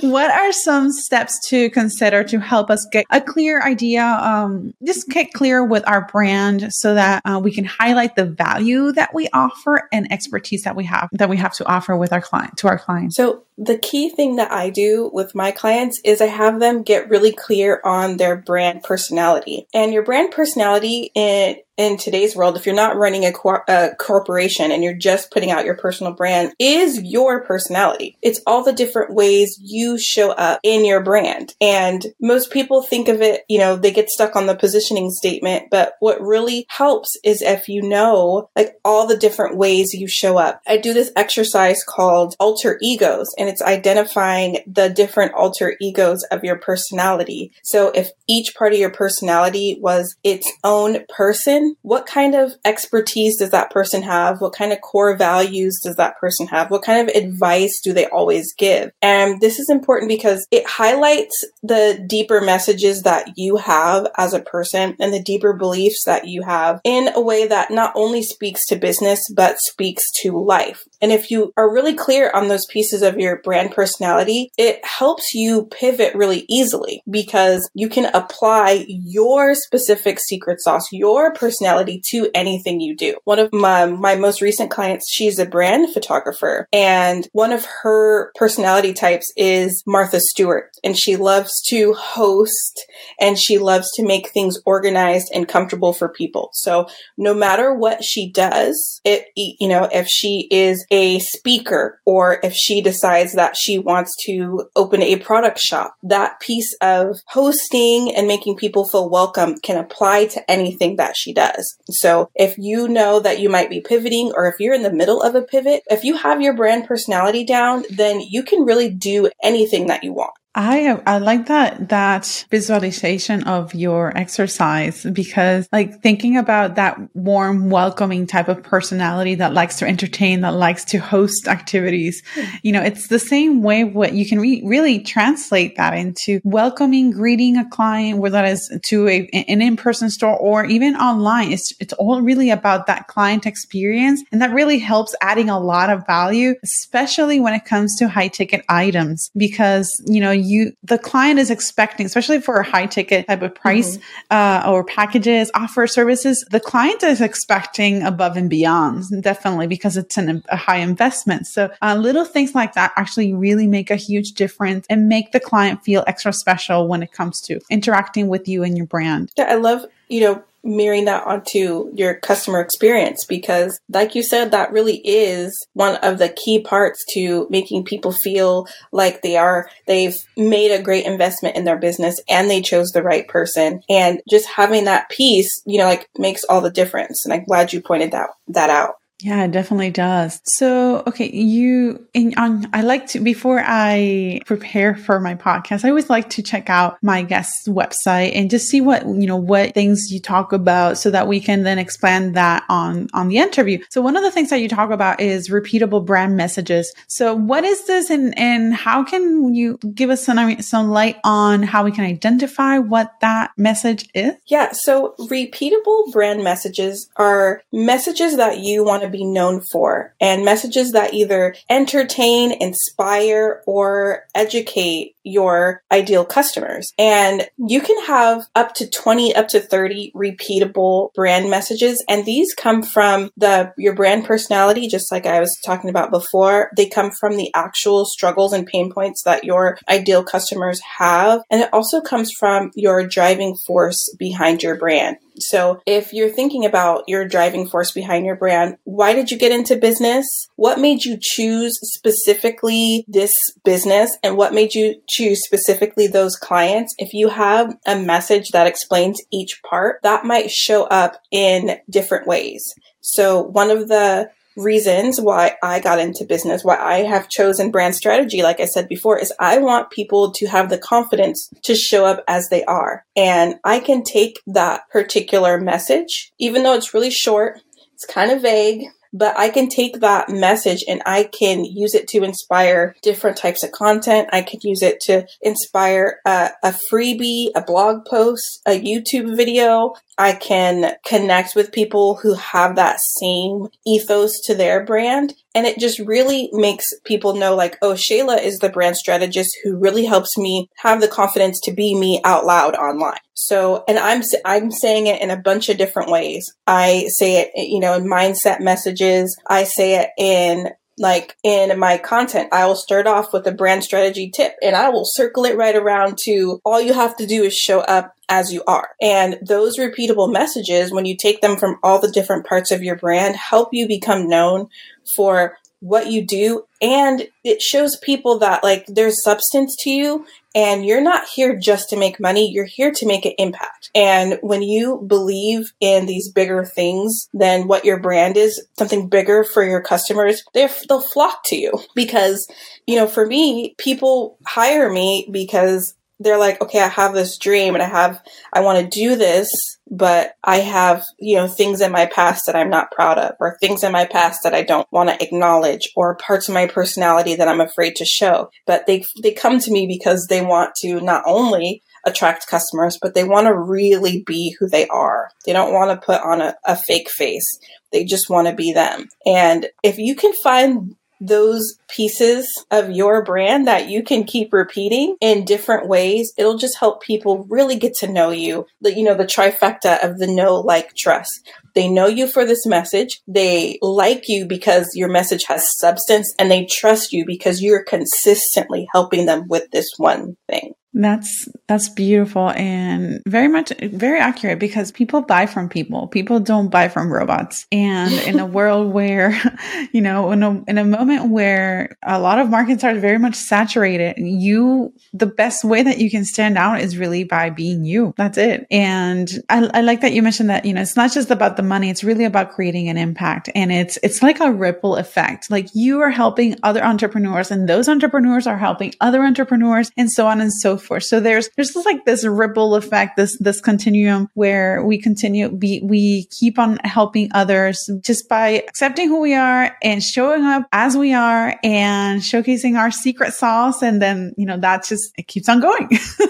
what 0.02 0.30
are 0.30 0.52
some 0.52 0.90
steps 0.90 1.38
to 1.48 1.70
consider 1.70 2.24
to 2.24 2.38
help 2.38 2.70
us 2.70 2.86
get 2.90 3.04
a 3.10 3.20
clear 3.20 3.62
idea, 3.62 4.04
um, 4.04 4.74
just 4.84 5.08
get 5.08 5.32
clear 5.32 5.64
with 5.64 5.86
our 5.86 6.06
brand 6.06 6.72
so 6.72 6.94
that 6.94 7.22
uh, 7.24 7.40
we 7.42 7.52
can 7.52 7.64
highlight 7.64 8.16
the 8.16 8.24
value 8.24 8.92
that 8.92 9.12
we 9.14 9.28
offer 9.32 9.88
and 9.92 10.10
expertise 10.12 10.62
that 10.62 10.76
we 10.76 10.84
have, 10.84 11.08
that 11.12 11.28
we 11.28 11.36
have 11.36 11.52
to 11.54 11.66
offer 11.66 11.96
with 11.96 12.12
our 12.12 12.20
client, 12.20 12.56
to 12.58 12.68
our 12.68 12.78
clients? 12.78 13.16
So 13.16 13.42
the 13.58 13.78
key 13.78 14.08
thing 14.08 14.36
that 14.36 14.50
I 14.50 14.70
do 14.70 15.10
with 15.12 15.34
my 15.34 15.50
clients 15.50 16.00
is 16.04 16.20
I 16.20 16.26
have 16.26 16.60
them 16.60 16.82
get 16.82 17.10
really 17.10 17.32
clear 17.32 17.80
on 17.84 18.16
their 18.16 18.36
brand 18.36 18.82
personality. 18.82 19.66
And 19.74 19.92
your 19.92 20.04
brand 20.04 20.32
personality 20.32 21.10
in 21.14 21.56
in 21.76 21.96
today's 21.96 22.36
world, 22.36 22.56
if 22.56 22.66
you're 22.66 22.74
not 22.74 22.96
running 22.96 23.24
a, 23.24 23.32
cor- 23.32 23.64
a, 23.66 23.94
corporation 23.98 24.70
and 24.70 24.84
you're 24.84 24.94
just 24.94 25.30
putting 25.30 25.50
out 25.50 25.64
your 25.64 25.76
personal 25.76 26.12
brand, 26.12 26.52
is 26.58 27.00
your 27.02 27.44
personality. 27.44 28.16
It's 28.20 28.40
all 28.46 28.62
the 28.62 28.72
different 28.72 29.14
ways 29.14 29.58
you 29.60 29.98
show 29.98 30.32
up 30.32 30.60
in 30.62 30.84
your 30.84 31.02
brand. 31.02 31.54
And 31.60 32.04
most 32.20 32.50
people 32.50 32.82
think 32.82 33.08
of 33.08 33.22
it, 33.22 33.44
you 33.48 33.58
know, 33.58 33.76
they 33.76 33.90
get 33.90 34.10
stuck 34.10 34.36
on 34.36 34.46
the 34.46 34.54
positioning 34.54 35.10
statement, 35.10 35.68
but 35.70 35.94
what 36.00 36.20
really 36.20 36.66
helps 36.68 37.16
is 37.24 37.40
if 37.40 37.68
you 37.68 37.82
know, 37.82 38.50
like, 38.54 38.74
all 38.84 39.06
the 39.06 39.16
different 39.16 39.56
ways 39.56 39.94
you 39.94 40.08
show 40.08 40.36
up. 40.36 40.60
I 40.66 40.76
do 40.76 40.92
this 40.92 41.12
exercise 41.16 41.82
called 41.84 42.34
alter 42.38 42.78
egos, 42.82 43.28
and 43.42 43.50
it's 43.50 43.60
identifying 43.60 44.58
the 44.68 44.88
different 44.88 45.34
alter 45.34 45.74
egos 45.80 46.22
of 46.30 46.44
your 46.44 46.54
personality. 46.54 47.50
So 47.64 47.90
if 47.90 48.10
each 48.28 48.54
part 48.54 48.72
of 48.72 48.78
your 48.78 48.92
personality 48.92 49.78
was 49.80 50.14
its 50.22 50.48
own 50.62 51.04
person, 51.08 51.74
what 51.82 52.06
kind 52.06 52.36
of 52.36 52.52
expertise 52.64 53.36
does 53.36 53.50
that 53.50 53.72
person 53.72 54.02
have? 54.02 54.40
What 54.40 54.52
kind 54.52 54.72
of 54.72 54.80
core 54.80 55.16
values 55.16 55.80
does 55.82 55.96
that 55.96 56.18
person 56.18 56.46
have? 56.46 56.70
What 56.70 56.84
kind 56.84 57.10
of 57.10 57.16
advice 57.16 57.80
do 57.82 57.92
they 57.92 58.06
always 58.06 58.54
give? 58.54 58.92
And 59.02 59.40
this 59.40 59.58
is 59.58 59.68
important 59.68 60.08
because 60.08 60.46
it 60.52 60.64
highlights 60.64 61.44
the 61.64 62.00
deeper 62.06 62.40
messages 62.40 63.02
that 63.02 63.32
you 63.36 63.56
have 63.56 64.06
as 64.16 64.34
a 64.34 64.40
person 64.40 64.94
and 65.00 65.12
the 65.12 65.20
deeper 65.20 65.52
beliefs 65.52 66.04
that 66.06 66.28
you 66.28 66.42
have 66.42 66.80
in 66.84 67.08
a 67.12 67.20
way 67.20 67.48
that 67.48 67.72
not 67.72 67.92
only 67.96 68.22
speaks 68.22 68.64
to 68.68 68.76
business, 68.76 69.20
but 69.34 69.58
speaks 69.58 70.04
to 70.22 70.40
life. 70.40 70.84
And 71.02 71.12
if 71.12 71.30
you 71.30 71.52
are 71.56 71.72
really 71.72 71.94
clear 71.94 72.30
on 72.32 72.48
those 72.48 72.64
pieces 72.66 73.02
of 73.02 73.18
your 73.18 73.42
brand 73.42 73.72
personality, 73.72 74.50
it 74.56 74.80
helps 74.84 75.34
you 75.34 75.66
pivot 75.66 76.14
really 76.14 76.46
easily 76.48 77.02
because 77.10 77.68
you 77.74 77.88
can 77.88 78.06
apply 78.14 78.86
your 78.88 79.54
specific 79.56 80.20
secret 80.20 80.60
sauce, 80.60 80.86
your 80.92 81.34
personality 81.34 82.00
to 82.10 82.30
anything 82.34 82.80
you 82.80 82.96
do. 82.96 83.16
One 83.24 83.40
of 83.40 83.52
my, 83.52 83.86
my 83.86 84.14
most 84.14 84.40
recent 84.40 84.70
clients, 84.70 85.10
she's 85.10 85.40
a 85.40 85.44
brand 85.44 85.92
photographer 85.92 86.68
and 86.72 87.28
one 87.32 87.52
of 87.52 87.66
her 87.82 88.30
personality 88.36 88.92
types 88.92 89.32
is 89.36 89.82
Martha 89.86 90.20
Stewart 90.20 90.70
and 90.84 90.96
she 90.96 91.16
loves 91.16 91.60
to 91.68 91.94
host 91.94 92.80
and 93.20 93.36
she 93.38 93.58
loves 93.58 93.88
to 93.94 94.06
make 94.06 94.28
things 94.28 94.60
organized 94.64 95.30
and 95.34 95.48
comfortable 95.48 95.92
for 95.92 96.08
people. 96.08 96.50
So 96.52 96.86
no 97.16 97.34
matter 97.34 97.74
what 97.74 98.04
she 98.04 98.30
does, 98.30 99.00
it, 99.04 99.26
you 99.34 99.68
know, 99.68 99.88
if 99.92 100.06
she 100.06 100.46
is 100.50 100.86
a 100.92 101.18
speaker 101.20 102.00
or 102.04 102.38
if 102.44 102.52
she 102.52 102.82
decides 102.82 103.32
that 103.32 103.56
she 103.56 103.78
wants 103.78 104.12
to 104.26 104.68
open 104.76 105.02
a 105.02 105.16
product 105.16 105.58
shop, 105.58 105.96
that 106.02 106.38
piece 106.38 106.76
of 106.82 107.16
hosting 107.28 108.14
and 108.14 108.28
making 108.28 108.56
people 108.56 108.86
feel 108.86 109.08
welcome 109.08 109.56
can 109.60 109.78
apply 109.78 110.26
to 110.26 110.50
anything 110.50 110.96
that 110.96 111.16
she 111.16 111.32
does. 111.32 111.76
So 111.88 112.30
if 112.34 112.56
you 112.58 112.86
know 112.86 113.20
that 113.20 113.40
you 113.40 113.48
might 113.48 113.70
be 113.70 113.80
pivoting 113.80 114.32
or 114.36 114.46
if 114.46 114.60
you're 114.60 114.74
in 114.74 114.82
the 114.82 114.92
middle 114.92 115.22
of 115.22 115.34
a 115.34 115.42
pivot, 115.42 115.82
if 115.90 116.04
you 116.04 116.14
have 116.18 116.42
your 116.42 116.54
brand 116.54 116.86
personality 116.86 117.44
down, 117.44 117.84
then 117.90 118.20
you 118.20 118.42
can 118.42 118.64
really 118.64 118.90
do 118.90 119.30
anything 119.42 119.86
that 119.86 120.04
you 120.04 120.12
want. 120.12 120.34
I 120.54 121.00
I 121.06 121.18
like 121.18 121.46
that 121.46 121.88
that 121.88 122.44
visualization 122.50 123.44
of 123.44 123.74
your 123.74 124.16
exercise 124.16 125.06
because 125.12 125.66
like 125.72 126.02
thinking 126.02 126.36
about 126.36 126.74
that 126.74 126.98
warm 127.14 127.70
welcoming 127.70 128.26
type 128.26 128.48
of 128.48 128.62
personality 128.62 129.34
that 129.36 129.54
likes 129.54 129.76
to 129.76 129.86
entertain 129.86 130.42
that 130.42 130.54
likes 130.54 130.84
to 130.86 130.98
host 130.98 131.48
activities 131.48 132.22
you 132.62 132.70
know 132.70 132.82
it's 132.82 133.08
the 133.08 133.18
same 133.18 133.62
way 133.62 133.84
what 133.84 134.12
you 134.12 134.28
can 134.28 134.38
re- 134.38 134.62
really 134.66 135.00
translate 135.00 135.76
that 135.76 135.94
into 135.94 136.40
welcoming 136.44 137.10
greeting 137.10 137.56
a 137.56 137.68
client 137.70 138.18
whether 138.18 138.32
that 138.32 138.50
is 138.50 138.70
to 138.84 139.08
a, 139.08 139.28
an 139.32 139.62
in-person 139.62 140.10
store 140.10 140.36
or 140.36 140.64
even 140.64 140.96
online. 140.96 141.52
It's 141.52 141.72
it's 141.80 141.92
all 141.94 142.20
really 142.20 142.50
about 142.50 142.86
that 142.86 143.08
client 143.08 143.46
experience 143.46 144.22
and 144.32 144.42
that 144.42 144.52
really 144.52 144.78
helps 144.78 145.14
adding 145.20 145.48
a 145.48 145.60
lot 145.60 145.90
of 145.90 146.06
value 146.06 146.54
especially 146.62 147.40
when 147.40 147.54
it 147.54 147.64
comes 147.64 147.96
to 147.96 148.08
high 148.08 148.28
ticket 148.28 148.64
items 148.68 149.30
because 149.36 150.02
you 150.06 150.20
know 150.20 150.41
you 150.42 150.72
the 150.82 150.98
client 150.98 151.38
is 151.38 151.50
expecting, 151.50 152.06
especially 152.06 152.40
for 152.40 152.56
a 152.56 152.64
high 152.64 152.86
ticket 152.86 153.26
type 153.26 153.42
of 153.42 153.54
price 153.54 153.96
mm-hmm. 153.96 154.66
uh, 154.68 154.70
or 154.70 154.84
packages, 154.84 155.50
offer 155.54 155.86
services, 155.86 156.44
the 156.50 156.60
client 156.60 157.02
is 157.02 157.20
expecting 157.20 158.02
above 158.02 158.36
and 158.36 158.50
beyond, 158.50 159.04
definitely 159.22 159.66
because 159.66 159.96
it's 159.96 160.16
an, 160.16 160.42
a 160.48 160.56
high 160.56 160.78
investment. 160.78 161.46
So 161.46 161.70
uh, 161.80 161.96
little 161.96 162.24
things 162.24 162.54
like 162.54 162.74
that 162.74 162.92
actually 162.96 163.32
really 163.32 163.66
make 163.66 163.90
a 163.90 163.96
huge 163.96 164.32
difference 164.32 164.86
and 164.88 165.08
make 165.08 165.32
the 165.32 165.40
client 165.40 165.82
feel 165.84 166.04
extra 166.06 166.32
special 166.32 166.88
when 166.88 167.02
it 167.02 167.12
comes 167.12 167.40
to 167.42 167.60
interacting 167.70 168.28
with 168.28 168.48
you 168.48 168.62
and 168.62 168.76
your 168.76 168.86
brand. 168.86 169.30
Yeah, 169.36 169.44
I 169.44 169.54
love 169.54 169.84
you 170.08 170.20
know 170.20 170.44
mirroring 170.64 171.06
that 171.06 171.26
onto 171.26 171.90
your 171.94 172.14
customer 172.14 172.60
experience 172.60 173.24
because 173.24 173.80
like 173.88 174.14
you 174.14 174.22
said 174.22 174.50
that 174.50 174.72
really 174.72 174.96
is 174.98 175.66
one 175.72 175.96
of 175.96 176.18
the 176.18 176.28
key 176.28 176.60
parts 176.60 177.04
to 177.12 177.46
making 177.50 177.84
people 177.84 178.12
feel 178.12 178.66
like 178.92 179.22
they 179.22 179.36
are 179.36 179.68
they've 179.86 180.16
made 180.36 180.70
a 180.70 180.82
great 180.82 181.04
investment 181.04 181.56
in 181.56 181.64
their 181.64 181.78
business 181.78 182.20
and 182.28 182.48
they 182.48 182.62
chose 182.62 182.90
the 182.90 183.02
right 183.02 183.26
person. 183.28 183.82
And 183.88 184.20
just 184.30 184.48
having 184.48 184.84
that 184.84 185.08
piece 185.08 185.50
you 185.66 185.78
know 185.78 185.86
like 185.86 186.08
makes 186.18 186.44
all 186.44 186.60
the 186.60 186.70
difference. 186.70 187.24
And 187.24 187.32
i'm 187.32 187.44
glad 187.44 187.72
you 187.72 187.80
pointed 187.80 188.12
that 188.12 188.30
that 188.48 188.70
out 188.70 188.96
yeah, 189.22 189.44
it 189.44 189.52
definitely 189.52 189.92
does. 189.92 190.40
So, 190.42 191.04
okay, 191.06 191.30
you 191.30 192.04
in 192.12 192.34
on 192.36 192.68
I 192.72 192.82
like 192.82 193.06
to 193.08 193.20
before 193.20 193.62
I 193.64 194.40
prepare 194.46 194.96
for 194.96 195.20
my 195.20 195.36
podcast, 195.36 195.84
I 195.84 195.90
always 195.90 196.10
like 196.10 196.28
to 196.30 196.42
check 196.42 196.68
out 196.68 196.98
my 197.02 197.22
guest's 197.22 197.68
website 197.68 198.32
and 198.34 198.50
just 198.50 198.66
see 198.66 198.80
what, 198.80 199.06
you 199.06 199.28
know, 199.28 199.36
what 199.36 199.74
things 199.74 200.10
you 200.10 200.18
talk 200.18 200.52
about 200.52 200.98
so 200.98 201.08
that 201.12 201.28
we 201.28 201.38
can 201.38 201.62
then 201.62 201.78
expand 201.78 202.34
that 202.34 202.64
on 202.68 203.08
on 203.14 203.28
the 203.28 203.38
interview. 203.38 203.78
So, 203.90 204.02
one 204.02 204.16
of 204.16 204.24
the 204.24 204.32
things 204.32 204.50
that 204.50 204.60
you 204.60 204.68
talk 204.68 204.90
about 204.90 205.20
is 205.20 205.48
repeatable 205.48 206.04
brand 206.04 206.36
messages. 206.36 206.92
So, 207.06 207.32
what 207.32 207.62
is 207.62 207.86
this 207.86 208.10
and 208.10 208.36
and 208.36 208.74
how 208.74 209.04
can 209.04 209.54
you 209.54 209.78
give 209.94 210.10
us 210.10 210.24
some 210.24 210.60
some 210.62 210.90
light 210.90 211.18
on 211.22 211.62
how 211.62 211.84
we 211.84 211.92
can 211.92 212.04
identify 212.04 212.78
what 212.78 213.12
that 213.20 213.52
message 213.56 214.08
is? 214.14 214.32
Yeah, 214.46 214.72
so 214.72 215.14
repeatable 215.20 216.12
brand 216.12 216.42
messages 216.42 217.08
are 217.16 217.62
messages 217.72 218.36
that 218.36 218.58
you 218.58 218.84
want 218.84 219.04
to 219.04 219.11
be 219.12 219.24
known 219.24 219.60
for. 219.70 220.14
And 220.20 220.44
messages 220.44 220.92
that 220.92 221.14
either 221.14 221.54
entertain, 221.68 222.52
inspire, 222.52 223.62
or 223.66 224.26
educate 224.34 225.14
your 225.24 225.82
ideal 225.90 226.24
customers. 226.24 226.92
And 226.98 227.46
you 227.56 227.80
can 227.80 228.02
have 228.06 228.44
up 228.54 228.74
to 228.74 228.88
20, 228.88 229.34
up 229.34 229.48
to 229.48 229.60
30 229.60 230.12
repeatable 230.14 231.12
brand 231.14 231.50
messages. 231.50 232.04
And 232.08 232.24
these 232.24 232.54
come 232.54 232.82
from 232.82 233.30
the, 233.36 233.72
your 233.76 233.94
brand 233.94 234.24
personality, 234.24 234.88
just 234.88 235.12
like 235.12 235.26
I 235.26 235.40
was 235.40 235.56
talking 235.64 235.90
about 235.90 236.10
before. 236.10 236.70
They 236.76 236.88
come 236.88 237.10
from 237.10 237.36
the 237.36 237.50
actual 237.54 238.04
struggles 238.04 238.52
and 238.52 238.66
pain 238.66 238.92
points 238.92 239.22
that 239.24 239.44
your 239.44 239.78
ideal 239.88 240.24
customers 240.24 240.80
have. 240.98 241.42
And 241.50 241.62
it 241.62 241.72
also 241.72 242.00
comes 242.00 242.30
from 242.38 242.70
your 242.74 243.06
driving 243.06 243.56
force 243.66 244.14
behind 244.18 244.62
your 244.62 244.76
brand. 244.76 245.16
So 245.38 245.80
if 245.86 246.12
you're 246.12 246.30
thinking 246.30 246.64
about 246.64 247.04
your 247.08 247.26
driving 247.26 247.66
force 247.66 247.90
behind 247.92 248.26
your 248.26 248.36
brand, 248.36 248.76
why 248.84 249.14
did 249.14 249.30
you 249.30 249.38
get 249.38 249.52
into 249.52 249.76
business? 249.76 250.26
What 250.56 250.78
made 250.78 251.04
you 251.04 251.18
choose 251.20 251.78
specifically 251.82 253.04
this 253.08 253.32
business 253.64 254.16
and 254.22 254.36
what 254.36 254.54
made 254.54 254.74
you 254.74 255.00
choose 255.12 255.44
specifically 255.44 256.06
those 256.06 256.36
clients? 256.36 256.94
If 256.98 257.12
you 257.12 257.28
have 257.28 257.76
a 257.86 257.98
message 257.98 258.50
that 258.50 258.66
explains 258.66 259.20
each 259.30 259.62
part, 259.62 260.00
that 260.02 260.24
might 260.24 260.50
show 260.50 260.84
up 260.84 261.20
in 261.30 261.78
different 261.90 262.26
ways. 262.26 262.64
So 263.00 263.42
one 263.42 263.70
of 263.70 263.88
the 263.88 264.30
reasons 264.56 265.20
why 265.20 265.56
I 265.62 265.80
got 265.80 265.98
into 265.98 266.24
business, 266.24 266.64
why 266.64 266.76
I 266.76 266.98
have 266.98 267.28
chosen 267.28 267.70
brand 267.70 267.94
strategy, 267.94 268.42
like 268.42 268.60
I 268.60 268.66
said 268.66 268.88
before, 268.88 269.18
is 269.18 269.32
I 269.38 269.58
want 269.58 269.90
people 269.90 270.32
to 270.32 270.46
have 270.46 270.68
the 270.68 270.78
confidence 270.78 271.50
to 271.64 271.74
show 271.74 272.04
up 272.04 272.22
as 272.28 272.48
they 272.48 272.64
are. 272.64 273.04
And 273.16 273.56
I 273.64 273.80
can 273.80 274.02
take 274.02 274.40
that 274.46 274.82
particular 274.90 275.60
message, 275.60 276.32
even 276.38 276.62
though 276.62 276.74
it's 276.74 276.94
really 276.94 277.10
short, 277.10 277.60
it's 277.94 278.04
kind 278.04 278.30
of 278.30 278.42
vague, 278.42 278.84
but 279.12 279.38
I 279.38 279.50
can 279.50 279.68
take 279.68 280.00
that 280.00 280.28
message 280.28 280.84
and 280.88 281.02
I 281.04 281.24
can 281.24 281.64
use 281.64 281.94
it 281.94 282.08
to 282.08 282.22
inspire 282.22 282.96
different 283.02 283.36
types 283.36 283.62
of 283.62 283.72
content. 283.72 284.28
I 284.32 284.42
could 284.42 284.64
use 284.64 284.82
it 284.82 285.00
to 285.02 285.26
inspire 285.40 286.20
a, 286.24 286.50
a 286.62 286.74
freebie, 286.90 287.48
a 287.54 287.62
blog 287.62 288.04
post, 288.04 288.62
a 288.66 288.80
YouTube 288.80 289.36
video. 289.36 289.94
I 290.22 290.34
can 290.34 290.94
connect 291.04 291.56
with 291.56 291.72
people 291.72 292.14
who 292.14 292.34
have 292.34 292.76
that 292.76 292.98
same 293.18 293.66
ethos 293.84 294.30
to 294.44 294.54
their 294.54 294.84
brand. 294.84 295.34
And 295.52 295.66
it 295.66 295.80
just 295.80 295.98
really 295.98 296.48
makes 296.52 296.86
people 297.04 297.34
know 297.34 297.56
like, 297.56 297.76
oh, 297.82 297.94
Chayla 297.94 298.40
is 298.40 298.58
the 298.58 298.68
brand 298.68 298.96
strategist 298.96 299.50
who 299.64 299.76
really 299.76 300.04
helps 300.04 300.38
me 300.38 300.70
have 300.76 301.00
the 301.00 301.08
confidence 301.08 301.58
to 301.62 301.72
be 301.72 301.96
me 301.98 302.20
out 302.22 302.46
loud 302.46 302.76
online. 302.76 303.18
So, 303.34 303.82
and 303.88 303.98
I'm, 303.98 304.22
I'm 304.44 304.70
saying 304.70 305.08
it 305.08 305.20
in 305.20 305.30
a 305.30 305.36
bunch 305.36 305.68
of 305.68 305.76
different 305.76 306.08
ways. 306.08 306.54
I 306.68 307.06
say 307.08 307.40
it, 307.40 307.50
you 307.56 307.80
know, 307.80 307.94
in 307.94 308.04
mindset 308.04 308.60
messages. 308.60 309.36
I 309.48 309.64
say 309.64 310.00
it 310.02 310.10
in 310.16 310.70
like 311.02 311.36
in 311.42 311.76
my 311.78 311.98
content, 311.98 312.48
I 312.52 312.64
will 312.66 312.76
start 312.76 313.08
off 313.08 313.32
with 313.32 313.44
a 313.48 313.52
brand 313.52 313.82
strategy 313.82 314.30
tip 314.30 314.54
and 314.62 314.76
I 314.76 314.88
will 314.88 315.04
circle 315.04 315.44
it 315.44 315.56
right 315.56 315.74
around 315.74 316.16
to 316.24 316.60
all 316.64 316.80
you 316.80 316.94
have 316.94 317.16
to 317.16 317.26
do 317.26 317.42
is 317.42 317.54
show 317.54 317.80
up 317.80 318.14
as 318.28 318.52
you 318.52 318.62
are. 318.68 318.90
And 319.02 319.36
those 319.42 319.78
repeatable 319.78 320.32
messages, 320.32 320.92
when 320.92 321.04
you 321.04 321.16
take 321.16 321.40
them 321.40 321.56
from 321.56 321.78
all 321.82 322.00
the 322.00 322.10
different 322.10 322.46
parts 322.46 322.70
of 322.70 322.84
your 322.84 322.96
brand, 322.96 323.34
help 323.34 323.70
you 323.72 323.88
become 323.88 324.28
known 324.28 324.68
for 325.16 325.58
what 325.80 326.12
you 326.12 326.24
do 326.24 326.62
and 326.80 327.26
it 327.42 327.60
shows 327.60 327.96
people 327.96 328.38
that 328.38 328.62
like 328.62 328.86
there's 328.86 329.20
substance 329.20 329.74
to 329.80 329.90
you 329.90 330.24
and 330.54 330.84
you're 330.84 331.02
not 331.02 331.26
here 331.26 331.56
just 331.56 331.88
to 331.90 331.96
make 331.96 332.20
money 332.20 332.50
you're 332.50 332.64
here 332.64 332.90
to 332.92 333.06
make 333.06 333.24
an 333.24 333.32
impact. 333.38 333.90
And 333.94 334.38
when 334.42 334.62
you 334.62 335.04
believe 335.06 335.72
in 335.80 336.06
these 336.06 336.30
bigger 336.30 336.64
things 336.64 337.28
than 337.32 337.68
what 337.68 337.84
your 337.84 338.00
brand 338.00 338.36
is 338.36 338.64
something 338.78 339.08
bigger 339.08 339.44
for 339.44 339.64
your 339.64 339.80
customers 339.80 340.42
they'll 340.54 340.68
flock 341.12 341.40
to 341.46 341.56
you. 341.56 341.72
Because 341.94 342.46
you 342.86 342.96
know 342.96 343.06
for 343.06 343.26
me 343.26 343.74
people 343.78 344.38
hire 344.46 344.90
me 344.90 345.28
because 345.30 345.94
they're 346.22 346.38
like, 346.38 346.60
okay, 346.60 346.80
I 346.80 346.88
have 346.88 347.14
this 347.14 347.38
dream 347.38 347.74
and 347.74 347.82
I 347.82 347.88
have, 347.88 348.22
I 348.52 348.60
want 348.60 348.82
to 348.82 349.00
do 349.00 349.16
this, 349.16 349.50
but 349.90 350.34
I 350.44 350.58
have, 350.58 351.04
you 351.18 351.36
know, 351.36 351.48
things 351.48 351.80
in 351.80 351.92
my 351.92 352.06
past 352.06 352.44
that 352.46 352.56
I'm 352.56 352.70
not 352.70 352.90
proud 352.92 353.18
of 353.18 353.34
or 353.40 353.58
things 353.60 353.82
in 353.82 353.92
my 353.92 354.06
past 354.06 354.40
that 354.42 354.54
I 354.54 354.62
don't 354.62 354.90
want 354.90 355.10
to 355.10 355.22
acknowledge 355.22 355.90
or 355.96 356.16
parts 356.16 356.48
of 356.48 356.54
my 356.54 356.66
personality 356.66 357.34
that 357.36 357.48
I'm 357.48 357.60
afraid 357.60 357.96
to 357.96 358.04
show. 358.04 358.50
But 358.66 358.86
they, 358.86 359.04
they 359.22 359.32
come 359.32 359.58
to 359.60 359.70
me 359.70 359.86
because 359.86 360.26
they 360.28 360.42
want 360.42 360.74
to 360.76 361.00
not 361.00 361.22
only 361.26 361.82
attract 362.04 362.48
customers, 362.48 362.98
but 363.00 363.14
they 363.14 363.24
want 363.24 363.46
to 363.46 363.54
really 363.54 364.22
be 364.26 364.56
who 364.58 364.68
they 364.68 364.88
are. 364.88 365.30
They 365.46 365.52
don't 365.52 365.72
want 365.72 365.90
to 365.90 366.04
put 366.04 366.20
on 366.20 366.40
a, 366.40 366.54
a 366.64 366.76
fake 366.76 367.10
face. 367.10 367.58
They 367.92 368.04
just 368.04 368.30
want 368.30 368.48
to 368.48 368.54
be 368.54 368.72
them. 368.72 369.08
And 369.26 369.68
if 369.82 369.98
you 369.98 370.14
can 370.14 370.32
find 370.42 370.96
those 371.22 371.78
pieces 371.88 372.64
of 372.70 372.90
your 372.90 373.24
brand 373.24 373.66
that 373.68 373.88
you 373.88 374.02
can 374.02 374.24
keep 374.24 374.52
repeating 374.52 375.16
in 375.20 375.44
different 375.44 375.88
ways, 375.88 376.32
it'll 376.36 376.58
just 376.58 376.78
help 376.78 377.02
people 377.02 377.44
really 377.48 377.76
get 377.76 377.94
to 377.94 378.10
know 378.10 378.30
you. 378.30 378.66
The, 378.80 378.92
you 378.92 379.04
know, 379.04 379.14
the 379.14 379.24
trifecta 379.24 380.02
of 380.04 380.18
the 380.18 380.26
know, 380.26 380.56
like, 380.56 380.94
trust. 380.94 381.48
They 381.74 381.88
know 381.88 382.06
you 382.06 382.26
for 382.26 382.44
this 382.44 382.66
message. 382.66 383.20
They 383.26 383.78
like 383.82 384.24
you 384.28 384.46
because 384.46 384.90
your 384.94 385.08
message 385.08 385.44
has 385.48 385.66
substance 385.78 386.32
and 386.38 386.50
they 386.50 386.66
trust 386.66 387.12
you 387.12 387.24
because 387.26 387.62
you're 387.62 387.84
consistently 387.84 388.86
helping 388.92 389.26
them 389.26 389.46
with 389.48 389.70
this 389.70 389.88
one 389.96 390.36
thing. 390.48 390.74
That's 390.94 391.48
that's 391.68 391.88
beautiful 391.88 392.50
and 392.50 393.22
very 393.26 393.48
much 393.48 393.72
very 393.80 394.20
accurate 394.20 394.58
because 394.58 394.92
people 394.92 395.22
buy 395.22 395.46
from 395.46 395.70
people. 395.70 396.06
People 396.08 396.38
don't 396.38 396.68
buy 396.68 396.88
from 396.88 397.10
robots. 397.10 397.66
And 397.72 398.12
in 398.26 398.38
a 398.38 398.44
world 398.52 398.92
where, 398.92 399.40
you 399.92 400.02
know, 400.02 400.32
in 400.32 400.42
a 400.42 400.62
in 400.68 400.76
a 400.76 400.84
moment 400.84 401.30
where 401.30 401.96
a 402.02 402.20
lot 402.20 402.38
of 402.38 402.50
markets 402.50 402.84
are 402.84 402.94
very 402.94 403.18
much 403.18 403.34
saturated, 403.34 404.16
you 404.18 404.92
the 405.14 405.26
best 405.26 405.64
way 405.64 405.82
that 405.82 405.98
you 405.98 406.10
can 406.10 406.26
stand 406.26 406.58
out 406.58 406.80
is 406.80 406.98
really 406.98 407.24
by 407.24 407.48
being 407.48 407.84
you. 407.84 408.12
That's 408.18 408.36
it. 408.36 408.66
And 408.70 409.30
I, 409.48 409.70
I 409.72 409.80
like 409.80 410.02
that 410.02 410.12
you 410.12 410.22
mentioned 410.22 410.50
that, 410.50 410.66
you 410.66 410.74
know, 410.74 410.82
it's 410.82 410.96
not 410.96 411.12
just 411.12 411.30
about 411.30 411.56
the 411.56 411.61
money, 411.64 411.90
it's 411.90 412.04
really 412.04 412.24
about 412.24 412.52
creating 412.52 412.88
an 412.88 412.96
impact. 412.96 413.48
And 413.54 413.72
it's 413.72 413.98
it's 414.02 414.22
like 414.22 414.40
a 414.40 414.52
ripple 414.52 414.96
effect. 414.96 415.50
Like 415.50 415.68
you 415.74 416.00
are 416.00 416.10
helping 416.10 416.56
other 416.62 416.82
entrepreneurs 416.82 417.50
and 417.50 417.68
those 417.68 417.88
entrepreneurs 417.88 418.46
are 418.46 418.58
helping 418.58 418.94
other 419.00 419.22
entrepreneurs 419.22 419.90
and 419.96 420.10
so 420.10 420.26
on 420.26 420.40
and 420.40 420.52
so 420.52 420.76
forth. 420.76 421.04
So 421.04 421.20
there's 421.20 421.48
there's 421.56 421.74
like 421.76 422.04
this 422.04 422.24
ripple 422.24 422.74
effect, 422.74 423.16
this 423.16 423.36
this 423.38 423.60
continuum 423.60 424.28
where 424.34 424.84
we 424.84 424.98
continue 424.98 425.50
be 425.50 425.80
we 425.82 426.26
keep 426.26 426.58
on 426.58 426.78
helping 426.84 427.30
others 427.32 427.88
just 428.00 428.28
by 428.28 428.62
accepting 428.68 429.08
who 429.08 429.20
we 429.20 429.34
are 429.34 429.76
and 429.82 430.02
showing 430.02 430.44
up 430.44 430.66
as 430.72 430.96
we 430.96 431.12
are 431.12 431.54
and 431.62 432.20
showcasing 432.20 432.76
our 432.76 432.90
secret 432.90 433.32
sauce 433.32 433.82
and 433.82 434.00
then, 434.00 434.34
you 434.36 434.46
know, 434.46 434.58
that 434.58 434.84
just 434.84 435.12
it 435.16 435.26
keeps 435.28 435.48
on 435.48 435.60
going. 435.60 435.88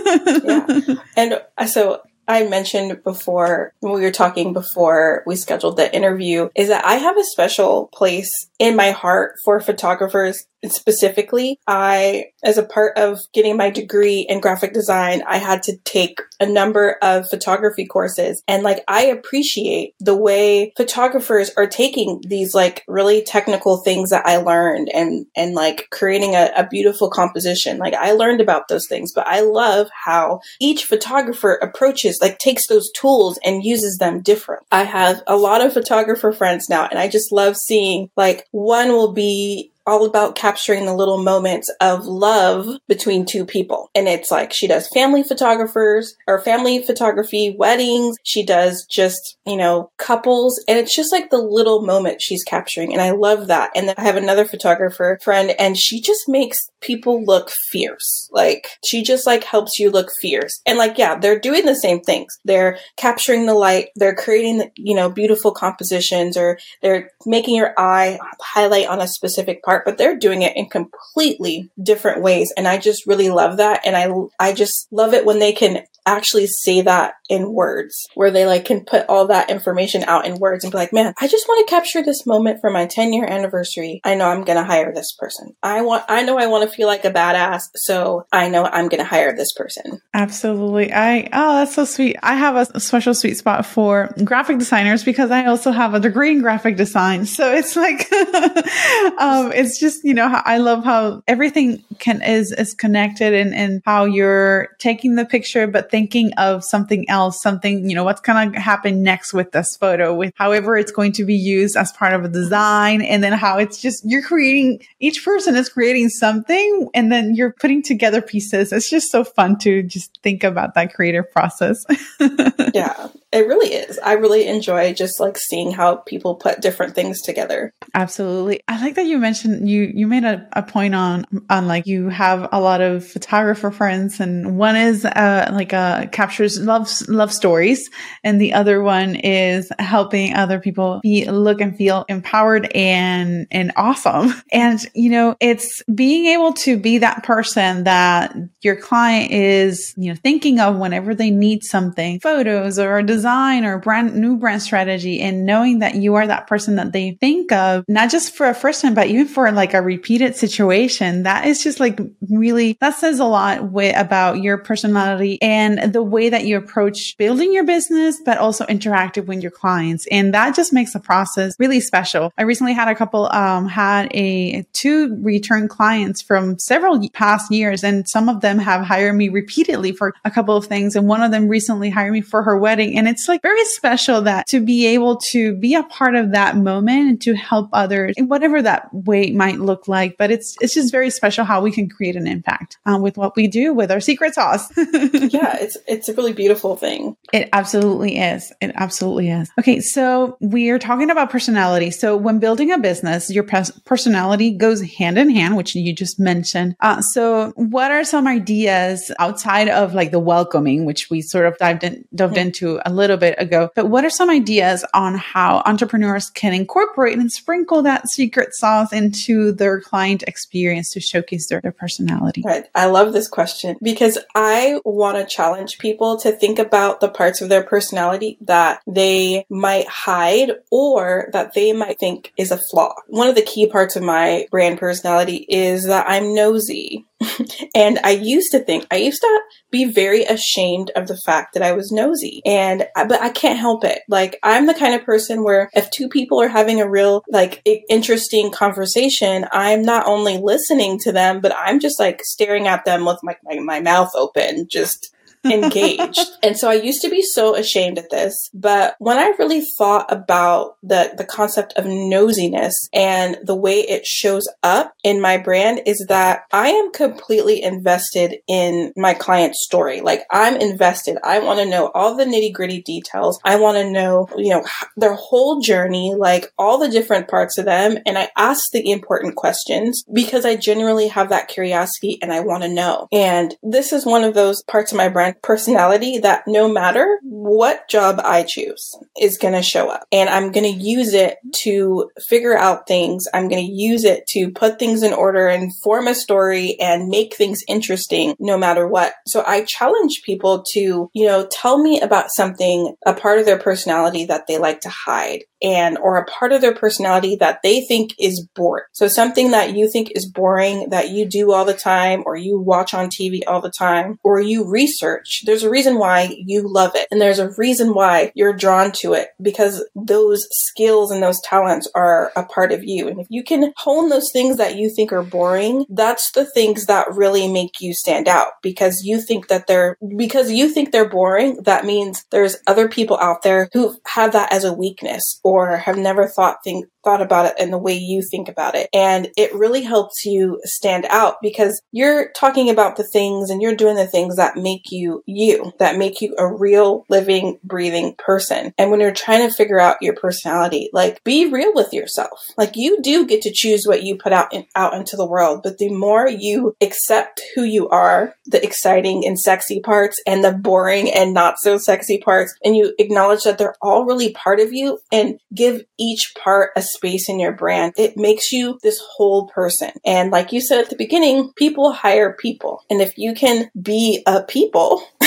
yeah. 0.44 0.94
And 1.16 1.40
uh, 1.58 1.66
so 1.66 2.02
I 2.28 2.44
mentioned 2.46 3.02
before 3.02 3.72
when 3.80 3.92
we 3.92 4.02
were 4.02 4.10
talking 4.10 4.52
before 4.52 5.22
we 5.26 5.36
scheduled 5.36 5.76
the 5.76 5.94
interview 5.94 6.48
is 6.54 6.68
that 6.68 6.84
I 6.84 6.94
have 6.94 7.18
a 7.18 7.24
special 7.24 7.88
place 7.92 8.30
in 8.58 8.76
my 8.76 8.90
heart 8.90 9.34
for 9.44 9.60
photographers 9.60 10.46
specifically, 10.66 11.58
I, 11.66 12.26
as 12.42 12.58
a 12.58 12.62
part 12.62 12.96
of 12.96 13.18
getting 13.32 13.56
my 13.56 13.70
degree 13.70 14.26
in 14.28 14.40
graphic 14.40 14.72
design, 14.72 15.22
I 15.26 15.38
had 15.38 15.62
to 15.64 15.76
take 15.84 16.20
a 16.40 16.46
number 16.46 16.96
of 17.02 17.28
photography 17.28 17.86
courses. 17.86 18.42
And 18.46 18.62
like, 18.62 18.84
I 18.88 19.06
appreciate 19.06 19.94
the 20.00 20.16
way 20.16 20.72
photographers 20.76 21.50
are 21.56 21.66
taking 21.66 22.20
these 22.26 22.54
like 22.54 22.84
really 22.86 23.22
technical 23.22 23.78
things 23.78 24.10
that 24.10 24.26
I 24.26 24.36
learned 24.38 24.88
and, 24.92 25.26
and 25.36 25.54
like 25.54 25.88
creating 25.90 26.34
a, 26.34 26.50
a 26.56 26.66
beautiful 26.66 27.10
composition. 27.10 27.78
Like, 27.78 27.94
I 27.94 28.12
learned 28.12 28.40
about 28.40 28.68
those 28.68 28.86
things, 28.88 29.12
but 29.12 29.26
I 29.26 29.40
love 29.40 29.88
how 30.04 30.40
each 30.60 30.84
photographer 30.84 31.54
approaches, 31.54 32.18
like, 32.20 32.38
takes 32.38 32.66
those 32.68 32.90
tools 32.92 33.38
and 33.44 33.64
uses 33.64 33.96
them 33.98 34.20
different. 34.20 34.64
I 34.70 34.84
have 34.84 35.22
a 35.26 35.36
lot 35.36 35.64
of 35.64 35.72
photographer 35.72 36.32
friends 36.32 36.68
now, 36.68 36.86
and 36.86 36.98
I 36.98 37.08
just 37.08 37.32
love 37.32 37.56
seeing 37.56 38.10
like 38.16 38.46
one 38.50 38.88
will 38.90 39.12
be 39.12 39.71
all 39.86 40.04
about 40.04 40.36
capturing 40.36 40.86
the 40.86 40.94
little 40.94 41.22
moments 41.22 41.70
of 41.80 42.04
love 42.04 42.68
between 42.88 43.26
two 43.26 43.44
people. 43.44 43.90
And 43.94 44.08
it's 44.08 44.30
like 44.30 44.52
she 44.52 44.66
does 44.66 44.88
family 44.88 45.22
photographers 45.22 46.16
or 46.26 46.40
family 46.40 46.82
photography, 46.82 47.54
weddings. 47.58 48.16
She 48.24 48.44
does 48.44 48.86
just, 48.86 49.36
you 49.46 49.56
know, 49.56 49.90
couples. 49.98 50.62
And 50.68 50.78
it's 50.78 50.94
just 50.94 51.12
like 51.12 51.30
the 51.30 51.38
little 51.38 51.82
moment 51.82 52.22
she's 52.22 52.44
capturing. 52.44 52.92
And 52.92 53.02
I 53.02 53.10
love 53.10 53.48
that. 53.48 53.70
And 53.74 53.88
then 53.88 53.94
I 53.98 54.02
have 54.02 54.16
another 54.16 54.44
photographer 54.44 55.18
friend 55.22 55.54
and 55.58 55.76
she 55.76 56.00
just 56.00 56.28
makes 56.28 56.58
people 56.82 57.24
look 57.24 57.50
fierce. 57.70 58.28
Like 58.32 58.68
she 58.84 59.02
just 59.02 59.26
like 59.26 59.44
helps 59.44 59.78
you 59.78 59.90
look 59.90 60.10
fierce. 60.20 60.60
And 60.66 60.78
like, 60.78 60.98
yeah, 60.98 61.18
they're 61.18 61.38
doing 61.38 61.64
the 61.64 61.76
same 61.76 62.00
things. 62.00 62.38
They're 62.44 62.78
capturing 62.96 63.46
the 63.46 63.54
light. 63.54 63.88
They're 63.96 64.14
creating, 64.14 64.70
you 64.76 64.94
know, 64.94 65.10
beautiful 65.10 65.52
compositions 65.52 66.36
or 66.36 66.58
they're 66.82 67.10
making 67.24 67.56
your 67.56 67.72
eye 67.78 68.18
highlight 68.40 68.88
on 68.88 69.00
a 69.00 69.08
specific 69.08 69.62
part 69.62 69.84
but 69.84 69.98
they're 69.98 70.18
doing 70.18 70.42
it 70.42 70.56
in 70.56 70.66
completely 70.66 71.70
different 71.82 72.22
ways. 72.22 72.52
And 72.56 72.68
I 72.68 72.78
just 72.78 73.06
really 73.06 73.30
love 73.30 73.56
that. 73.58 73.80
And 73.84 73.96
I, 73.96 74.10
I 74.38 74.52
just 74.52 74.88
love 74.90 75.14
it 75.14 75.24
when 75.24 75.38
they 75.38 75.52
can 75.52 75.84
actually 76.06 76.46
say 76.46 76.82
that 76.82 77.14
in 77.28 77.52
words, 77.52 78.06
where 78.14 78.30
they 78.30 78.44
like 78.44 78.64
can 78.64 78.84
put 78.84 79.06
all 79.08 79.26
that 79.28 79.50
information 79.50 80.02
out 80.04 80.26
in 80.26 80.34
words 80.38 80.64
and 80.64 80.70
be 80.70 80.76
like, 80.76 80.92
man, 80.92 81.14
I 81.20 81.28
just 81.28 81.48
want 81.48 81.66
to 81.66 81.74
capture 81.74 82.02
this 82.02 82.26
moment 82.26 82.60
for 82.60 82.70
my 82.70 82.86
10 82.86 83.12
year 83.12 83.24
anniversary. 83.24 84.00
I 84.04 84.14
know 84.14 84.28
I'm 84.28 84.44
to 84.44 84.64
hire 84.64 84.92
this 84.92 85.12
person. 85.18 85.54
I 85.62 85.82
want, 85.82 86.04
I 86.08 86.22
know 86.22 86.38
I 86.38 86.46
want 86.46 86.68
to 86.68 86.76
feel 86.76 86.86
like 86.86 87.04
a 87.04 87.10
badass. 87.10 87.62
So 87.74 88.26
I 88.32 88.48
know 88.48 88.64
I'm 88.64 88.88
to 88.90 89.04
hire 89.04 89.34
this 89.34 89.52
person. 89.54 90.00
Absolutely. 90.12 90.92
I, 90.92 91.28
oh, 91.32 91.58
that's 91.58 91.74
so 91.74 91.84
sweet. 91.84 92.16
I 92.22 92.34
have 92.34 92.56
a 92.56 92.80
special 92.80 93.14
sweet 93.14 93.36
spot 93.36 93.64
for 93.64 94.14
graphic 94.24 94.58
designers 94.58 95.04
because 95.04 95.30
I 95.30 95.46
also 95.46 95.70
have 95.70 95.94
a 95.94 96.00
degree 96.00 96.32
in 96.32 96.42
graphic 96.42 96.76
design. 96.76 97.24
So 97.24 97.52
it's 97.52 97.76
like, 97.76 98.12
um, 99.18 99.52
it's 99.52 99.78
just, 99.78 100.04
you 100.04 100.14
know, 100.14 100.42
I 100.44 100.58
love 100.58 100.84
how 100.84 101.22
everything 101.26 101.82
can, 101.98 102.20
is, 102.22 102.52
is 102.52 102.74
connected 102.74 103.32
and, 103.32 103.54
and 103.54 103.82
how 103.86 104.04
you're 104.04 104.68
taking 104.78 105.14
the 105.14 105.24
picture, 105.24 105.66
but 105.66 105.90
thinking 105.92 106.32
of 106.38 106.64
something 106.64 107.08
else, 107.08 107.40
something, 107.40 107.88
you 107.88 107.94
know, 107.94 108.02
what's 108.02 108.20
going 108.20 108.50
to 108.50 108.58
happen 108.58 109.02
next 109.02 109.32
with 109.32 109.52
this 109.52 109.76
photo, 109.76 110.12
with 110.12 110.32
however 110.34 110.76
it's 110.76 110.90
going 110.90 111.12
to 111.12 111.24
be 111.24 111.34
used 111.34 111.76
as 111.76 111.92
part 111.92 112.14
of 112.14 112.24
a 112.24 112.28
design. 112.28 113.02
And 113.02 113.22
then 113.22 113.34
how 113.34 113.58
it's 113.58 113.80
just, 113.80 114.02
you're 114.04 114.22
creating, 114.22 114.82
each 114.98 115.24
person 115.24 115.54
is 115.54 115.68
creating 115.68 116.08
something 116.08 116.88
and 116.94 117.12
then 117.12 117.36
you're 117.36 117.52
putting 117.52 117.82
together 117.82 118.22
pieces. 118.22 118.72
It's 118.72 118.90
just 118.90 119.12
so 119.12 119.22
fun 119.22 119.58
to 119.58 119.82
just 119.82 120.18
think 120.22 120.42
about 120.42 120.74
that 120.74 120.94
creative 120.94 121.30
process. 121.30 121.84
yeah. 122.74 123.08
It 123.32 123.46
really 123.48 123.72
is. 123.72 123.98
I 124.00 124.12
really 124.12 124.46
enjoy 124.46 124.92
just 124.92 125.18
like 125.18 125.38
seeing 125.38 125.72
how 125.72 125.96
people 125.96 126.34
put 126.34 126.60
different 126.60 126.94
things 126.94 127.22
together. 127.22 127.72
Absolutely. 127.94 128.60
I 128.68 128.78
like 128.82 128.94
that 128.96 129.06
you 129.06 129.16
mentioned 129.16 129.70
you 129.70 129.90
you 129.94 130.06
made 130.06 130.24
a, 130.24 130.46
a 130.52 130.62
point 130.62 130.94
on 130.94 131.24
on 131.48 131.66
like 131.66 131.86
you 131.86 132.10
have 132.10 132.46
a 132.52 132.60
lot 132.60 132.82
of 132.82 133.06
photographer 133.06 133.70
friends 133.70 134.20
and 134.20 134.58
one 134.58 134.76
is 134.76 135.06
uh 135.06 135.48
like 135.50 135.72
uh 135.72 136.08
captures 136.08 136.60
love 136.60 136.90
love 137.08 137.32
stories 137.32 137.88
and 138.22 138.38
the 138.38 138.52
other 138.52 138.82
one 138.82 139.14
is 139.14 139.72
helping 139.78 140.34
other 140.34 140.60
people 140.60 141.00
be 141.02 141.24
look 141.24 141.62
and 141.62 141.74
feel 141.74 142.04
empowered 142.10 142.70
and 142.74 143.46
and 143.50 143.72
awesome. 143.76 144.34
And 144.52 144.78
you 144.94 145.10
know, 145.10 145.36
it's 145.40 145.82
being 145.94 146.26
able 146.26 146.52
to 146.54 146.76
be 146.76 146.98
that 146.98 147.24
person 147.24 147.84
that 147.84 148.36
your 148.60 148.76
client 148.76 149.32
is, 149.32 149.94
you 149.96 150.12
know, 150.12 150.18
thinking 150.22 150.60
of 150.60 150.76
whenever 150.76 151.14
they 151.14 151.30
need 151.30 151.64
something, 151.64 152.20
photos 152.20 152.78
or 152.78 152.98
a 152.98 153.02
design 153.02 153.21
design 153.22 153.64
or 153.64 153.78
brand 153.78 154.16
new 154.16 154.36
brand 154.36 154.60
strategy 154.60 155.20
and 155.20 155.46
knowing 155.46 155.78
that 155.78 155.94
you 155.94 156.16
are 156.16 156.26
that 156.26 156.48
person 156.48 156.74
that 156.74 156.90
they 156.90 157.16
think 157.20 157.52
of, 157.52 157.84
not 157.86 158.10
just 158.10 158.34
for 158.34 158.48
a 158.48 158.54
first 158.54 158.82
time, 158.82 158.94
but 158.94 159.06
even 159.06 159.28
for 159.28 159.52
like 159.52 159.74
a 159.74 159.80
repeated 159.80 160.34
situation, 160.34 161.22
that 161.22 161.46
is 161.46 161.62
just 161.62 161.78
like 161.78 162.00
really, 162.28 162.76
that 162.80 162.96
says 162.96 163.20
a 163.20 163.24
lot 163.24 163.70
with, 163.70 163.96
about 163.96 164.40
your 164.42 164.58
personality 164.58 165.40
and 165.40 165.92
the 165.92 166.02
way 166.02 166.28
that 166.30 166.44
you 166.44 166.56
approach 166.56 167.16
building 167.16 167.52
your 167.52 167.62
business, 167.62 168.20
but 168.24 168.38
also 168.38 168.66
interacting 168.66 169.26
with 169.26 169.40
your 169.40 169.52
clients. 169.52 170.04
And 170.10 170.34
that 170.34 170.56
just 170.56 170.72
makes 170.72 170.92
the 170.92 170.98
process 170.98 171.54
really 171.60 171.78
special. 171.78 172.32
I 172.36 172.42
recently 172.42 172.72
had 172.72 172.88
a 172.88 172.94
couple, 172.96 173.30
um, 173.32 173.68
had 173.68 174.08
a 174.12 174.64
two 174.72 175.16
return 175.20 175.68
clients 175.68 176.20
from 176.20 176.58
several 176.58 177.08
past 177.10 177.52
years 177.52 177.84
and 177.84 178.08
some 178.08 178.28
of 178.28 178.40
them 178.40 178.58
have 178.58 178.84
hired 178.84 179.14
me 179.14 179.28
repeatedly 179.28 179.92
for 179.92 180.12
a 180.24 180.30
couple 180.30 180.56
of 180.56 180.66
things. 180.66 180.96
And 180.96 181.06
one 181.06 181.22
of 181.22 181.30
them 181.30 181.46
recently 181.46 181.88
hired 181.90 182.12
me 182.12 182.20
for 182.20 182.42
her 182.42 182.58
wedding. 182.58 182.98
And 182.98 183.11
it's 183.12 183.28
like 183.28 183.42
very 183.42 183.64
special 183.66 184.22
that 184.22 184.46
to 184.46 184.58
be 184.58 184.86
able 184.86 185.18
to 185.18 185.54
be 185.54 185.74
a 185.74 185.82
part 185.82 186.14
of 186.14 186.32
that 186.32 186.56
moment 186.56 187.08
and 187.10 187.20
to 187.20 187.34
help 187.34 187.68
others 187.74 188.14
in 188.16 188.26
whatever 188.26 188.62
that 188.62 188.92
way 188.92 189.30
might 189.32 189.58
look 189.58 189.86
like. 189.86 190.16
But 190.16 190.30
it's, 190.30 190.56
it's 190.62 190.72
just 190.72 190.90
very 190.90 191.10
special 191.10 191.44
how 191.44 191.60
we 191.60 191.70
can 191.70 191.90
create 191.90 192.16
an 192.16 192.26
impact 192.26 192.78
um, 192.86 193.02
with 193.02 193.18
what 193.18 193.36
we 193.36 193.48
do 193.48 193.74
with 193.74 193.92
our 193.92 194.00
secret 194.00 194.34
sauce. 194.34 194.66
yeah, 194.76 195.58
it's, 195.60 195.76
it's 195.86 196.08
a 196.08 196.14
really 196.14 196.32
beautiful 196.32 196.74
thing. 196.74 197.14
It 197.34 197.50
absolutely 197.52 198.16
is. 198.18 198.50
It 198.62 198.72
absolutely 198.76 199.28
is. 199.28 199.50
Okay. 199.58 199.80
So 199.80 200.38
we 200.40 200.70
are 200.70 200.78
talking 200.78 201.10
about 201.10 201.28
personality. 201.28 201.90
So 201.90 202.16
when 202.16 202.38
building 202.38 202.72
a 202.72 202.78
business, 202.78 203.30
your 203.30 203.44
personality 203.44 204.52
goes 204.52 204.80
hand 204.80 205.18
in 205.18 205.28
hand, 205.28 205.58
which 205.58 205.74
you 205.74 205.94
just 205.94 206.18
mentioned. 206.18 206.76
Uh, 206.80 207.02
so 207.02 207.52
what 207.56 207.90
are 207.90 208.04
some 208.04 208.26
ideas 208.26 209.10
outside 209.18 209.68
of 209.68 209.92
like 209.92 210.12
the 210.12 210.18
welcoming, 210.18 210.86
which 210.86 211.10
we 211.10 211.20
sort 211.20 211.44
of 211.44 211.58
dived 211.58 211.84
in, 211.84 212.06
dove 212.14 212.30
mm-hmm. 212.30 212.38
into 212.40 212.80
a 212.86 212.90
little 212.92 213.01
little 213.02 213.16
bit 213.16 213.34
ago. 213.38 213.70
But 213.74 213.86
what 213.86 214.04
are 214.04 214.10
some 214.10 214.30
ideas 214.30 214.84
on 214.94 215.14
how 215.16 215.62
entrepreneurs 215.66 216.30
can 216.30 216.54
incorporate 216.54 217.18
and 217.18 217.30
sprinkle 217.30 217.82
that 217.82 218.08
secret 218.08 218.54
sauce 218.54 218.92
into 218.92 219.52
their 219.52 219.80
client 219.80 220.22
experience 220.26 220.90
to 220.92 221.00
showcase 221.00 221.48
their, 221.48 221.60
their 221.60 221.72
personality? 221.72 222.42
Right. 222.44 222.64
I 222.74 222.86
love 222.86 223.12
this 223.12 223.28
question 223.28 223.76
because 223.82 224.18
I 224.34 224.80
want 224.84 225.18
to 225.18 225.34
challenge 225.34 225.78
people 225.78 226.16
to 226.20 226.32
think 226.32 226.58
about 226.58 227.00
the 227.00 227.08
parts 227.08 227.40
of 227.40 227.48
their 227.48 227.64
personality 227.64 228.38
that 228.42 228.80
they 228.86 229.44
might 229.50 229.88
hide 229.88 230.52
or 230.70 231.28
that 231.32 231.54
they 231.54 231.72
might 231.72 231.98
think 231.98 232.32
is 232.36 232.52
a 232.52 232.58
flaw. 232.70 232.94
One 233.08 233.28
of 233.28 233.34
the 233.34 233.42
key 233.42 233.66
parts 233.66 233.96
of 233.96 234.02
my 234.02 234.46
brand 234.50 234.78
personality 234.78 235.46
is 235.48 235.86
that 235.86 236.06
I'm 236.08 236.34
nosy. 236.34 237.06
and 237.74 237.98
I 238.04 238.10
used 238.10 238.52
to 238.52 238.60
think, 238.60 238.86
I 238.90 238.96
used 238.96 239.20
to 239.20 239.40
be 239.70 239.84
very 239.84 240.24
ashamed 240.24 240.90
of 240.96 241.08
the 241.08 241.16
fact 241.16 241.54
that 241.54 241.62
I 241.62 241.72
was 241.72 241.92
nosy. 241.92 242.42
And, 242.44 242.86
but 242.94 243.20
I 243.20 243.30
can't 243.30 243.58
help 243.58 243.84
it. 243.84 244.00
Like, 244.08 244.38
I'm 244.42 244.66
the 244.66 244.74
kind 244.74 244.94
of 244.94 245.04
person 245.04 245.44
where 245.44 245.70
if 245.74 245.90
two 245.90 246.08
people 246.08 246.40
are 246.40 246.48
having 246.48 246.80
a 246.80 246.88
real, 246.88 247.22
like, 247.28 247.62
interesting 247.88 248.50
conversation, 248.50 249.46
I'm 249.52 249.82
not 249.82 250.06
only 250.06 250.38
listening 250.38 250.98
to 251.00 251.12
them, 251.12 251.40
but 251.40 251.54
I'm 251.56 251.80
just 251.80 251.98
like 251.98 252.20
staring 252.24 252.66
at 252.66 252.84
them 252.84 253.04
with 253.04 253.18
my, 253.22 253.36
my, 253.44 253.58
my 253.58 253.80
mouth 253.80 254.10
open, 254.14 254.66
just 254.70 255.14
engaged. 255.44 256.20
and 256.42 256.56
so 256.56 256.70
I 256.70 256.74
used 256.74 257.02
to 257.02 257.10
be 257.10 257.22
so 257.22 257.54
ashamed 257.54 257.98
at 257.98 258.10
this, 258.10 258.50
but 258.54 258.96
when 258.98 259.18
I 259.18 259.34
really 259.38 259.62
thought 259.78 260.12
about 260.12 260.76
the 260.82 261.12
the 261.16 261.24
concept 261.24 261.72
of 261.76 261.84
nosiness 261.84 262.72
and 262.92 263.38
the 263.42 263.54
way 263.54 263.80
it 263.80 264.06
shows 264.06 264.48
up 264.62 264.94
in 265.02 265.20
my 265.20 265.38
brand 265.38 265.82
is 265.86 266.06
that 266.08 266.44
I 266.52 266.68
am 266.68 266.92
completely 266.92 267.62
invested 267.62 268.36
in 268.46 268.92
my 268.96 269.14
client's 269.14 269.64
story. 269.64 270.00
Like 270.00 270.22
I'm 270.30 270.56
invested. 270.56 271.18
I 271.24 271.38
want 271.40 271.58
to 271.58 271.66
know 271.66 271.90
all 271.94 272.16
the 272.16 272.24
nitty-gritty 272.24 272.82
details. 272.82 273.40
I 273.44 273.56
want 273.56 273.78
to 273.78 273.90
know, 273.90 274.28
you 274.36 274.50
know, 274.50 274.64
their 274.96 275.14
whole 275.14 275.60
journey, 275.60 276.14
like 276.16 276.52
all 276.58 276.78
the 276.78 276.88
different 276.88 277.28
parts 277.28 277.58
of 277.58 277.64
them, 277.64 277.98
and 278.06 278.18
I 278.18 278.28
ask 278.36 278.60
the 278.72 278.90
important 278.90 279.36
questions 279.36 280.04
because 280.12 280.44
I 280.44 280.56
genuinely 280.56 281.08
have 281.08 281.28
that 281.30 281.48
curiosity 281.48 282.18
and 282.22 282.32
I 282.32 282.40
want 282.40 282.62
to 282.62 282.68
know. 282.68 283.08
And 283.12 283.54
this 283.62 283.92
is 283.92 284.06
one 284.06 284.24
of 284.24 284.34
those 284.34 284.62
parts 284.64 284.92
of 284.92 284.98
my 284.98 285.08
brand 285.08 285.31
personality 285.42 286.18
that 286.18 286.44
no 286.46 286.68
matter 286.68 287.18
what 287.22 287.88
job 287.88 288.20
I 288.22 288.44
choose 288.46 288.94
is 289.20 289.38
going 289.38 289.54
to 289.54 289.62
show 289.62 289.88
up 289.88 290.06
and 290.12 290.28
I'm 290.28 290.52
going 290.52 290.64
to 290.64 290.82
use 290.82 291.14
it 291.14 291.38
to 291.62 292.10
figure 292.28 292.56
out 292.56 292.86
things. 292.86 293.26
I'm 293.32 293.48
going 293.48 293.64
to 293.64 293.72
use 293.72 294.04
it 294.04 294.26
to 294.28 294.50
put 294.50 294.78
things 294.78 295.02
in 295.02 295.12
order 295.12 295.48
and 295.48 295.72
form 295.82 296.08
a 296.08 296.14
story 296.14 296.76
and 296.80 297.08
make 297.08 297.34
things 297.34 297.60
interesting 297.68 298.34
no 298.38 298.58
matter 298.58 298.86
what. 298.86 299.14
So 299.26 299.44
I 299.46 299.64
challenge 299.66 300.22
people 300.24 300.64
to, 300.72 301.10
you 301.12 301.26
know, 301.26 301.46
tell 301.50 301.78
me 301.78 302.00
about 302.00 302.30
something, 302.34 302.94
a 303.06 303.14
part 303.14 303.38
of 303.38 303.46
their 303.46 303.58
personality 303.58 304.24
that 304.26 304.46
they 304.46 304.58
like 304.58 304.80
to 304.80 304.88
hide 304.88 305.44
and 305.62 305.96
or 305.98 306.16
a 306.16 306.26
part 306.26 306.52
of 306.52 306.60
their 306.60 306.74
personality 306.74 307.36
that 307.36 307.60
they 307.62 307.82
think 307.82 308.14
is 308.18 308.46
boring. 308.54 308.84
So 308.92 309.06
something 309.08 309.52
that 309.52 309.74
you 309.74 309.88
think 309.90 310.10
is 310.14 310.30
boring 310.30 310.90
that 310.90 311.10
you 311.10 311.24
do 311.24 311.52
all 311.52 311.64
the 311.64 311.72
time 311.72 312.24
or 312.26 312.36
you 312.36 312.58
watch 312.58 312.92
on 312.94 313.08
TV 313.08 313.42
all 313.46 313.60
the 313.60 313.72
time 313.78 314.18
or 314.24 314.40
you 314.40 314.68
research. 314.68 315.21
There's 315.44 315.62
a 315.62 315.70
reason 315.70 315.98
why 315.98 316.36
you 316.38 316.66
love 316.66 316.92
it 316.94 317.08
and 317.10 317.20
there's 317.20 317.38
a 317.38 317.52
reason 317.56 317.94
why 317.94 318.32
you're 318.34 318.52
drawn 318.52 318.92
to 319.00 319.12
it 319.14 319.28
because 319.40 319.84
those 319.94 320.46
skills 320.50 321.10
and 321.10 321.22
those 321.22 321.40
talents 321.40 321.88
are 321.94 322.32
a 322.36 322.44
part 322.44 322.72
of 322.72 322.84
you. 322.84 323.08
And 323.08 323.20
if 323.20 323.26
you 323.30 323.42
can 323.42 323.72
hone 323.76 324.08
those 324.08 324.30
things 324.32 324.56
that 324.56 324.76
you 324.76 324.90
think 324.94 325.12
are 325.12 325.22
boring, 325.22 325.86
that's 325.88 326.30
the 326.32 326.44
things 326.44 326.86
that 326.86 327.12
really 327.12 327.48
make 327.48 327.80
you 327.80 327.94
stand 327.94 328.28
out 328.28 328.52
because 328.62 329.04
you 329.04 329.20
think 329.20 329.48
that 329.48 329.66
they're 329.66 329.96
because 330.16 330.50
you 330.50 330.68
think 330.68 330.92
they're 330.92 331.08
boring, 331.08 331.62
that 331.62 331.84
means 331.84 332.24
there's 332.30 332.56
other 332.66 332.88
people 332.88 333.18
out 333.18 333.42
there 333.42 333.68
who 333.72 333.96
have 334.06 334.32
that 334.32 334.52
as 334.52 334.64
a 334.64 334.72
weakness 334.72 335.40
or 335.42 335.76
have 335.76 335.96
never 335.96 336.26
thought 336.26 336.58
think 336.64 336.86
thought 337.04 337.22
about 337.22 337.46
it 337.46 337.54
and 337.58 337.72
the 337.72 337.78
way 337.78 337.94
you 337.94 338.22
think 338.30 338.48
about 338.48 338.74
it. 338.74 338.88
And 338.92 339.28
it 339.36 339.54
really 339.54 339.82
helps 339.82 340.24
you 340.24 340.60
stand 340.64 341.06
out 341.06 341.36
because 341.42 341.80
you're 341.92 342.30
talking 342.32 342.70
about 342.70 342.96
the 342.96 343.04
things 343.04 343.50
and 343.50 343.60
you're 343.60 343.76
doing 343.76 343.96
the 343.96 344.06
things 344.06 344.36
that 344.36 344.56
make 344.56 344.90
you 344.90 345.22
you, 345.26 345.72
that 345.78 345.98
make 345.98 346.20
you 346.20 346.34
a 346.38 346.46
real 346.46 347.04
living, 347.08 347.58
breathing 347.64 348.14
person. 348.18 348.72
And 348.78 348.90
when 348.90 349.00
you're 349.00 349.12
trying 349.12 349.48
to 349.48 349.54
figure 349.54 349.80
out 349.80 349.96
your 350.00 350.14
personality, 350.14 350.90
like 350.92 351.22
be 351.24 351.46
real 351.46 351.72
with 351.74 351.92
yourself. 351.92 352.38
Like 352.56 352.72
you 352.74 353.00
do 353.02 353.26
get 353.26 353.42
to 353.42 353.52
choose 353.52 353.84
what 353.86 354.02
you 354.02 354.16
put 354.16 354.32
out 354.32 354.52
in, 354.52 354.66
out 354.74 354.94
into 354.94 355.16
the 355.16 355.26
world, 355.26 355.62
but 355.62 355.78
the 355.78 355.90
more 355.90 356.28
you 356.28 356.76
accept 356.80 357.40
who 357.54 357.62
you 357.62 357.88
are, 357.88 358.34
the 358.46 358.62
exciting 358.62 359.26
and 359.26 359.38
sexy 359.38 359.80
parts 359.80 360.20
and 360.26 360.44
the 360.44 360.52
boring 360.52 361.10
and 361.10 361.34
not 361.34 361.56
so 361.58 361.78
sexy 361.78 362.18
parts, 362.18 362.54
and 362.64 362.76
you 362.76 362.94
acknowledge 362.98 363.44
that 363.44 363.58
they're 363.58 363.74
all 363.80 364.04
really 364.04 364.32
part 364.32 364.60
of 364.60 364.72
you 364.72 364.98
and 365.10 365.38
give 365.54 365.82
each 365.98 366.34
part 366.38 366.70
a 366.76 366.82
space 366.92 367.28
in 367.28 367.40
your 367.40 367.52
brand, 367.52 367.94
it 367.96 368.16
makes 368.16 368.52
you 368.52 368.78
this 368.82 369.00
whole 369.00 369.48
person. 369.48 369.90
And 370.04 370.30
like 370.30 370.52
you 370.52 370.60
said 370.60 370.80
at 370.80 370.90
the 370.90 370.96
beginning, 370.96 371.52
people 371.56 371.92
hire 371.92 372.32
people. 372.32 372.84
And 372.90 373.00
if 373.00 373.16
you 373.18 373.34
can 373.34 373.70
be 373.80 374.22
a 374.26 374.42
people, 374.42 375.02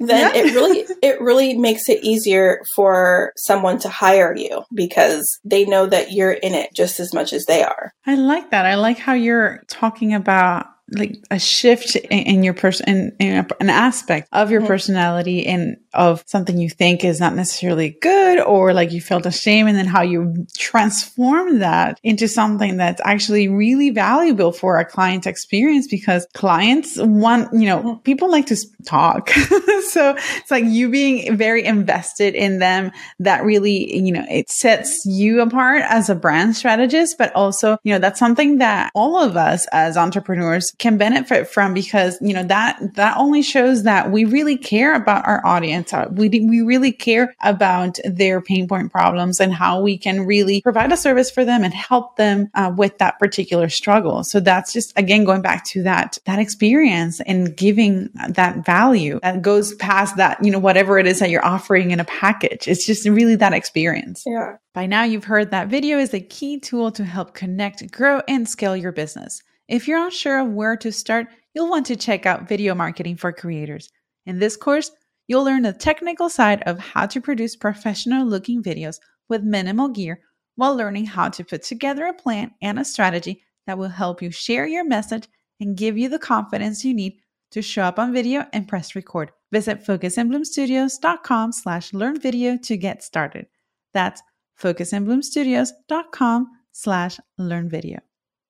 then 0.00 0.34
yeah. 0.34 0.34
it 0.34 0.54
really 0.54 0.86
it 1.02 1.20
really 1.20 1.56
makes 1.56 1.88
it 1.88 2.02
easier 2.02 2.62
for 2.74 3.32
someone 3.36 3.78
to 3.80 3.88
hire 3.88 4.34
you 4.34 4.64
because 4.74 5.38
they 5.44 5.64
know 5.64 5.86
that 5.86 6.12
you're 6.12 6.32
in 6.32 6.54
it 6.54 6.74
just 6.74 7.00
as 7.00 7.12
much 7.12 7.32
as 7.32 7.46
they 7.46 7.62
are. 7.62 7.92
I 8.06 8.14
like 8.14 8.50
that. 8.50 8.66
I 8.66 8.74
like 8.76 8.98
how 8.98 9.14
you're 9.14 9.62
talking 9.68 10.14
about 10.14 10.66
like 10.92 11.16
a 11.30 11.38
shift 11.38 11.96
in, 11.96 12.18
in 12.18 12.42
your 12.42 12.54
person 12.54 13.16
in, 13.18 13.46
an 13.60 13.70
aspect 13.70 14.28
of 14.32 14.50
your 14.50 14.64
personality 14.64 15.46
and 15.46 15.76
of 15.92 16.22
something 16.26 16.58
you 16.58 16.70
think 16.70 17.04
is 17.04 17.18
not 17.18 17.34
necessarily 17.34 17.96
good 18.00 18.40
or 18.40 18.72
like 18.72 18.92
you 18.92 19.00
felt 19.00 19.26
ashamed 19.26 19.68
and 19.68 19.76
then 19.76 19.86
how 19.86 20.02
you 20.02 20.46
transform 20.56 21.58
that 21.58 21.98
into 22.04 22.28
something 22.28 22.76
that's 22.76 23.00
actually 23.04 23.48
really 23.48 23.90
valuable 23.90 24.52
for 24.52 24.78
a 24.78 24.84
client 24.84 25.26
experience 25.26 25.88
because 25.88 26.26
clients 26.34 26.96
want 26.98 27.52
you 27.52 27.66
know 27.66 27.78
mm-hmm. 27.78 28.02
people 28.02 28.30
like 28.30 28.46
to 28.46 28.56
talk 28.84 29.30
so 29.88 30.14
it's 30.36 30.50
like 30.50 30.64
you 30.64 30.88
being 30.88 31.36
very 31.36 31.64
invested 31.64 32.34
in 32.34 32.58
them 32.58 32.92
that 33.18 33.42
really 33.42 33.96
you 33.96 34.12
know 34.12 34.24
it 34.30 34.48
sets 34.50 35.04
you 35.04 35.40
apart 35.40 35.82
as 35.88 36.08
a 36.08 36.14
brand 36.14 36.54
strategist 36.54 37.16
but 37.18 37.34
also 37.34 37.76
you 37.82 37.92
know 37.92 37.98
that's 37.98 38.20
something 38.20 38.58
that 38.58 38.90
all 38.94 39.20
of 39.20 39.36
us 39.36 39.66
as 39.72 39.96
entrepreneurs 39.96 40.72
can 40.78 40.98
benefit 40.98 41.48
from 41.48 41.74
because, 41.74 42.18
you 42.20 42.34
know, 42.34 42.42
that, 42.42 42.78
that 42.94 43.16
only 43.16 43.42
shows 43.42 43.84
that 43.84 44.10
we 44.10 44.24
really 44.24 44.56
care 44.56 44.94
about 44.94 45.26
our 45.26 45.44
audience. 45.46 45.92
Uh, 45.92 46.06
we, 46.10 46.28
we 46.28 46.60
really 46.60 46.92
care 46.92 47.34
about 47.42 47.98
their 48.04 48.40
pain 48.40 48.68
point 48.68 48.92
problems 48.92 49.40
and 49.40 49.54
how 49.54 49.80
we 49.80 49.96
can 49.96 50.26
really 50.26 50.60
provide 50.60 50.92
a 50.92 50.96
service 50.96 51.30
for 51.30 51.44
them 51.44 51.64
and 51.64 51.72
help 51.72 52.16
them 52.16 52.50
uh, 52.54 52.72
with 52.76 52.98
that 52.98 53.18
particular 53.18 53.68
struggle. 53.68 54.22
So 54.24 54.40
that's 54.40 54.72
just, 54.72 54.92
again, 54.98 55.24
going 55.24 55.42
back 55.42 55.64
to 55.66 55.82
that, 55.84 56.18
that 56.26 56.38
experience 56.38 57.20
and 57.20 57.56
giving 57.56 58.10
that 58.28 58.64
value 58.64 59.18
that 59.22 59.42
goes 59.42 59.74
past 59.76 60.16
that, 60.16 60.42
you 60.44 60.50
know, 60.50 60.58
whatever 60.58 60.98
it 60.98 61.06
is 61.06 61.20
that 61.20 61.30
you're 61.30 61.44
offering 61.44 61.90
in 61.90 62.00
a 62.00 62.04
package. 62.04 62.68
It's 62.68 62.86
just 62.86 63.08
really 63.08 63.36
that 63.36 63.52
experience. 63.52 64.24
Yeah. 64.26 64.56
By 64.74 64.86
now, 64.86 65.04
you've 65.04 65.24
heard 65.24 65.52
that 65.52 65.68
video 65.68 65.98
is 65.98 66.12
a 66.12 66.20
key 66.20 66.60
tool 66.60 66.92
to 66.92 67.04
help 67.04 67.32
connect, 67.32 67.90
grow, 67.90 68.20
and 68.28 68.46
scale 68.46 68.76
your 68.76 68.92
business. 68.92 69.42
If 69.68 69.88
you're 69.88 70.04
unsure 70.04 70.38
of 70.38 70.52
where 70.52 70.76
to 70.76 70.92
start, 70.92 71.26
you'll 71.54 71.68
want 71.68 71.86
to 71.86 71.96
check 71.96 72.24
out 72.24 72.48
Video 72.48 72.74
Marketing 72.74 73.16
for 73.16 73.32
Creators. 73.32 73.90
In 74.24 74.38
this 74.38 74.56
course, 74.56 74.92
you'll 75.26 75.44
learn 75.44 75.62
the 75.62 75.72
technical 75.72 76.28
side 76.28 76.62
of 76.66 76.78
how 76.78 77.06
to 77.06 77.20
produce 77.20 77.56
professional 77.56 78.24
looking 78.24 78.62
videos 78.62 79.00
with 79.28 79.42
minimal 79.42 79.88
gear 79.88 80.20
while 80.54 80.76
learning 80.76 81.06
how 81.06 81.28
to 81.30 81.44
put 81.44 81.62
together 81.62 82.06
a 82.06 82.14
plan 82.14 82.52
and 82.62 82.78
a 82.78 82.84
strategy 82.84 83.42
that 83.66 83.76
will 83.76 83.88
help 83.88 84.22
you 84.22 84.30
share 84.30 84.66
your 84.66 84.84
message 84.84 85.26
and 85.60 85.76
give 85.76 85.98
you 85.98 86.08
the 86.08 86.18
confidence 86.18 86.84
you 86.84 86.94
need 86.94 87.16
to 87.50 87.60
show 87.60 87.82
up 87.82 87.98
on 87.98 88.12
video 88.12 88.46
and 88.52 88.68
press 88.68 88.94
record. 88.94 89.32
Visit 89.52 89.84
focusandbloomstudios.com 89.84 91.52
slash 91.52 91.92
learn 91.92 92.20
video 92.20 92.56
to 92.58 92.76
get 92.76 93.02
started. 93.02 93.46
That's 93.94 94.22
focusandbloomstudios.com 94.60 96.46
slash 96.72 97.18
learn 97.38 97.68
video. 97.68 98.00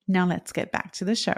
Now 0.09 0.27
let's 0.27 0.53
get 0.53 0.73
back 0.73 0.93
to 0.95 1.05
the 1.05 1.15
show 1.15 1.37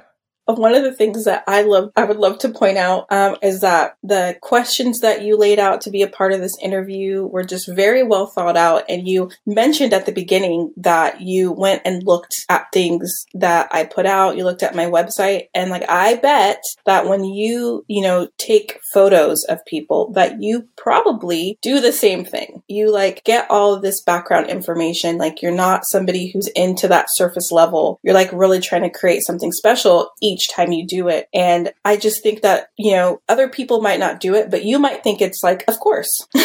one 0.57 0.75
of 0.75 0.83
the 0.83 0.95
things 0.95 1.25
that 1.25 1.45
I 1.47 1.63
love, 1.63 1.91
I 1.97 2.05
would 2.05 2.17
love 2.17 2.39
to 2.39 2.49
point 2.49 2.79
out 2.79 3.07
um, 3.11 3.37
is 3.43 3.61
that 3.61 3.97
the 4.03 4.37
questions 4.41 5.01
that 5.01 5.23
you 5.23 5.37
laid 5.37 5.59
out 5.59 5.83
to 5.83 5.91
be 5.91 6.03
a 6.03 6.09
part 6.09 6.33
of 6.33 6.41
this 6.41 6.57
interview 6.63 7.27
were 7.27 7.45
just 7.45 7.69
very 7.69 8.03
well 8.03 8.27
thought 8.27 8.57
out. 8.57 8.85
And 8.89 9.07
you 9.07 9.31
mentioned 9.47 9.93
at 9.93 10.07
the 10.07 10.13
beginning 10.13 10.73
that 10.77 11.21
you 11.21 11.53
went 11.53 11.83
and 11.85 12.03
looked 12.03 12.35
at 12.49 12.73
things 12.73 13.27
that 13.35 13.69
I 13.73 13.85
put 13.85 14.07
out. 14.07 14.37
You 14.37 14.45
looked 14.45 14.63
at 14.63 14.75
my 14.75 14.87
website, 14.87 15.49
and 15.55 15.71
like 15.71 15.85
I 15.89 16.15
bet 16.17 16.63
that 16.87 17.07
when 17.07 17.25
you, 17.25 17.85
you 17.89 18.03
know, 18.03 18.29
take 18.39 18.81
photos 18.95 19.45
of 19.45 19.65
people, 19.67 20.13
that 20.13 20.43
you 20.43 20.69
probably 20.77 21.59
do 21.61 21.81
the 21.81 21.93
same 21.93 22.25
thing. 22.25 22.63
You 22.69 22.93
like 22.93 23.25
get 23.25 23.51
all 23.51 23.75
of 23.75 23.83
this 23.83 24.03
background 24.03 24.49
information. 24.49 25.19
Like 25.19 25.43
you're 25.43 25.53
not 25.53 25.83
somebody 25.91 26.31
who's 26.31 26.49
into 26.49 26.89
that 26.89 27.07
surface 27.11 27.51
level. 27.53 28.01
You're 28.03 28.15
like 28.15 28.31
really 28.33 28.61
trying 28.61 28.83
to 28.83 28.91
create 28.91 29.27
something 29.27 29.53
special 29.53 30.11
each 30.23 30.38
each 30.39 30.51
time 30.55 30.73
you 30.73 30.87
do 30.87 31.09
it. 31.09 31.29
And 31.35 31.73
I 31.85 31.97
just 31.97 32.23
think 32.23 32.43
that, 32.43 32.69
you 32.77 32.93
know, 32.93 33.21
other 33.29 33.49
people 33.49 33.81
might 33.81 33.99
not 33.99 34.21
do 34.21 34.35
it, 34.35 34.51
but 34.51 34.65
you 34.65 34.79
might 34.79 35.03
think 35.03 35.21
it's 35.21 35.43
like, 35.43 35.65
of 35.69 35.79
course. 35.81 36.09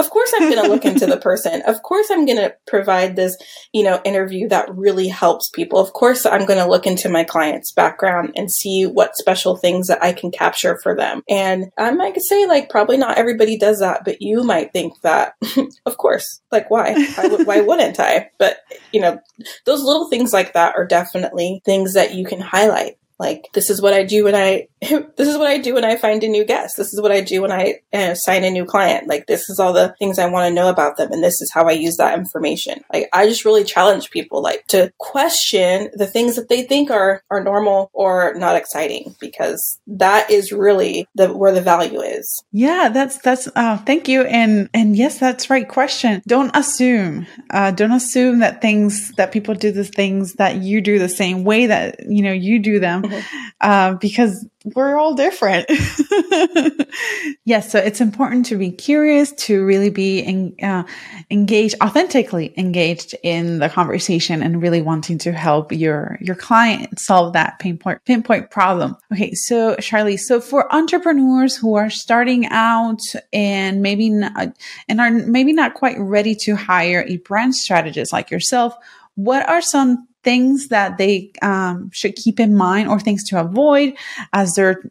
Of 0.00 0.08
course 0.08 0.32
I'm 0.34 0.50
going 0.50 0.62
to 0.62 0.68
look 0.70 0.86
into 0.86 1.04
the 1.04 1.16
person. 1.20 1.60
Of 1.66 1.82
course 1.82 2.06
I'm 2.10 2.24
going 2.24 2.38
to 2.38 2.54
provide 2.66 3.16
this, 3.16 3.36
you 3.74 3.82
know, 3.82 4.00
interview 4.02 4.48
that 4.48 4.74
really 4.74 5.08
helps 5.08 5.50
people. 5.50 5.78
Of 5.78 5.92
course 5.92 6.24
I'm 6.24 6.46
going 6.46 6.58
to 6.58 6.68
look 6.68 6.86
into 6.86 7.10
my 7.10 7.22
client's 7.22 7.70
background 7.72 8.32
and 8.34 8.50
see 8.50 8.86
what 8.86 9.16
special 9.16 9.56
things 9.56 9.88
that 9.88 10.02
I 10.02 10.14
can 10.14 10.30
capture 10.30 10.78
for 10.82 10.96
them. 10.96 11.22
And 11.28 11.70
I 11.76 11.90
might 11.90 12.18
say 12.22 12.46
like 12.46 12.70
probably 12.70 12.96
not 12.96 13.18
everybody 13.18 13.58
does 13.58 13.80
that, 13.80 14.06
but 14.06 14.22
you 14.22 14.42
might 14.42 14.72
think 14.72 14.94
that, 15.02 15.34
of 15.86 15.98
course, 15.98 16.40
like 16.50 16.70
why? 16.70 16.94
why, 16.94 17.28
why 17.44 17.60
wouldn't 17.60 18.00
I? 18.00 18.30
But 18.38 18.60
you 18.92 19.02
know, 19.02 19.20
those 19.66 19.82
little 19.82 20.08
things 20.08 20.32
like 20.32 20.54
that 20.54 20.76
are 20.76 20.86
definitely 20.86 21.60
things 21.66 21.92
that 21.92 22.14
you 22.14 22.24
can 22.24 22.40
highlight 22.40 22.96
like, 23.20 23.50
this 23.52 23.68
is 23.68 23.82
what 23.82 23.92
I 23.92 24.02
do 24.02 24.24
when 24.24 24.34
I, 24.34 24.66
this 24.80 25.28
is 25.28 25.36
what 25.36 25.46
I 25.46 25.58
do 25.58 25.74
when 25.74 25.84
I 25.84 25.96
find 25.96 26.24
a 26.24 26.28
new 26.28 26.42
guest. 26.42 26.78
This 26.78 26.94
is 26.94 27.02
what 27.02 27.12
I 27.12 27.20
do 27.20 27.42
when 27.42 27.52
I 27.52 27.80
uh, 27.92 28.14
sign 28.14 28.44
a 28.44 28.50
new 28.50 28.64
client. 28.64 29.08
Like, 29.08 29.26
this 29.26 29.50
is 29.50 29.60
all 29.60 29.74
the 29.74 29.94
things 29.98 30.18
I 30.18 30.30
want 30.30 30.48
to 30.48 30.54
know 30.54 30.70
about 30.70 30.96
them. 30.96 31.12
And 31.12 31.22
this 31.22 31.38
is 31.42 31.50
how 31.52 31.68
I 31.68 31.72
use 31.72 31.98
that 31.98 32.18
information. 32.18 32.82
Like, 32.90 33.10
I 33.12 33.28
just 33.28 33.44
really 33.44 33.62
challenge 33.62 34.10
people, 34.10 34.40
like, 34.40 34.66
to 34.68 34.90
question 34.96 35.90
the 35.92 36.06
things 36.06 36.34
that 36.36 36.48
they 36.48 36.62
think 36.62 36.90
are, 36.90 37.22
are 37.30 37.44
normal 37.44 37.90
or 37.92 38.32
not 38.36 38.56
exciting 38.56 39.14
because 39.20 39.78
that 39.86 40.30
is 40.30 40.50
really 40.50 41.06
the, 41.14 41.30
where 41.30 41.52
the 41.52 41.60
value 41.60 42.00
is. 42.00 42.42
Yeah, 42.52 42.88
that's, 42.88 43.18
that's, 43.18 43.50
uh, 43.54 43.76
thank 43.76 44.08
you. 44.08 44.22
And, 44.22 44.70
and 44.72 44.96
yes, 44.96 45.18
that's 45.18 45.50
right. 45.50 45.68
Question. 45.68 46.22
Don't 46.26 46.56
assume, 46.56 47.26
uh, 47.50 47.70
don't 47.72 47.92
assume 47.92 48.38
that 48.38 48.62
things, 48.62 49.12
that 49.16 49.30
people 49.30 49.54
do 49.54 49.72
the 49.72 49.84
things 49.84 50.36
that 50.36 50.56
you 50.56 50.80
do 50.80 50.98
the 50.98 51.10
same 51.10 51.44
way 51.44 51.66
that, 51.66 51.96
you 52.08 52.22
know, 52.22 52.32
you 52.32 52.58
do 52.58 52.80
them 52.80 53.09
uh, 53.60 53.94
because 53.94 54.46
we're 54.74 54.98
all 54.98 55.14
different. 55.14 55.66
yes. 57.46 57.72
So 57.72 57.78
it's 57.78 58.00
important 58.00 58.44
to 58.46 58.58
be 58.58 58.70
curious, 58.70 59.32
to 59.32 59.64
really 59.64 59.88
be 59.88 60.54
uh, 60.62 60.82
engaged, 61.30 61.76
authentically 61.82 62.52
engaged 62.58 63.14
in 63.22 63.58
the 63.58 63.70
conversation 63.70 64.42
and 64.42 64.60
really 64.60 64.82
wanting 64.82 65.16
to 65.18 65.32
help 65.32 65.72
your, 65.72 66.18
your 66.20 66.36
client 66.36 66.98
solve 66.98 67.32
that 67.32 67.58
pain 67.58 67.70
pinpoint, 67.70 68.04
pinpoint 68.04 68.50
problem. 68.50 68.96
Okay. 69.12 69.32
So 69.34 69.76
Charlie, 69.76 70.16
so 70.16 70.40
for 70.40 70.72
entrepreneurs 70.74 71.56
who 71.56 71.76
are 71.76 71.90
starting 71.90 72.46
out 72.46 73.00
and 73.32 73.80
maybe 73.80 74.10
not, 74.10 74.54
and 74.88 75.00
are 75.00 75.10
maybe 75.10 75.52
not 75.52 75.74
quite 75.74 75.98
ready 75.98 76.34
to 76.34 76.54
hire 76.56 77.04
a 77.08 77.16
brand 77.18 77.54
strategist 77.54 78.12
like 78.12 78.30
yourself, 78.30 78.74
what 79.14 79.48
are 79.48 79.62
some 79.62 80.06
things 80.22 80.68
that 80.68 80.98
they 80.98 81.32
um, 81.42 81.90
should 81.92 82.16
keep 82.16 82.38
in 82.38 82.56
mind 82.56 82.88
or 82.88 83.00
things 83.00 83.24
to 83.24 83.40
avoid 83.40 83.94
as 84.32 84.54
they're 84.54 84.82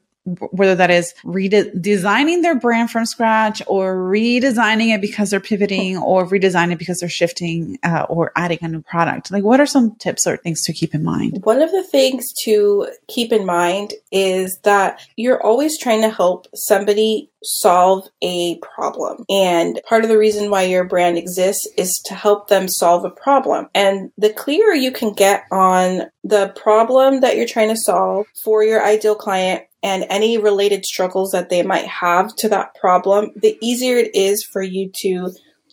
whether 0.51 0.75
that 0.75 0.89
is 0.89 1.13
redesigning 1.23 2.41
their 2.41 2.55
brand 2.55 2.91
from 2.91 3.05
scratch 3.05 3.61
or 3.67 3.95
redesigning 3.95 4.93
it 4.93 5.01
because 5.01 5.29
they're 5.29 5.39
pivoting 5.39 5.97
or 5.97 6.25
redesigning 6.25 6.73
it 6.73 6.79
because 6.79 6.99
they're 6.99 7.09
shifting 7.09 7.77
uh, 7.83 8.05
or 8.09 8.31
adding 8.35 8.59
a 8.61 8.67
new 8.67 8.81
product 8.81 9.31
like 9.31 9.43
what 9.43 9.59
are 9.59 9.65
some 9.65 9.95
tips 9.95 10.25
or 10.27 10.37
things 10.37 10.61
to 10.63 10.73
keep 10.73 10.93
in 10.93 11.03
mind 11.03 11.39
one 11.43 11.61
of 11.61 11.71
the 11.71 11.83
things 11.83 12.31
to 12.43 12.87
keep 13.07 13.31
in 13.31 13.45
mind 13.45 13.93
is 14.11 14.59
that 14.59 15.01
you're 15.15 15.41
always 15.41 15.77
trying 15.77 16.01
to 16.01 16.09
help 16.09 16.47
somebody 16.53 17.29
solve 17.43 18.07
a 18.21 18.57
problem. 18.57 19.25
And 19.29 19.79
part 19.87 20.03
of 20.03 20.09
the 20.09 20.17
reason 20.17 20.49
why 20.49 20.63
your 20.63 20.83
brand 20.83 21.17
exists 21.17 21.67
is 21.77 21.93
to 22.05 22.13
help 22.13 22.47
them 22.47 22.67
solve 22.67 23.05
a 23.05 23.09
problem. 23.09 23.69
And 23.73 24.11
the 24.17 24.33
clearer 24.33 24.73
you 24.73 24.91
can 24.91 25.13
get 25.13 25.45
on 25.51 26.03
the 26.23 26.49
problem 26.55 27.21
that 27.21 27.37
you're 27.37 27.47
trying 27.47 27.69
to 27.69 27.77
solve 27.77 28.25
for 28.43 28.63
your 28.63 28.83
ideal 28.83 29.15
client 29.15 29.63
and 29.81 30.05
any 30.09 30.37
related 30.37 30.85
struggles 30.85 31.31
that 31.31 31.49
they 31.49 31.63
might 31.63 31.87
have 31.87 32.35
to 32.37 32.49
that 32.49 32.75
problem, 32.75 33.31
the 33.35 33.57
easier 33.61 33.97
it 33.97 34.13
is 34.13 34.43
for 34.43 34.61
you 34.61 34.91
to 35.01 35.31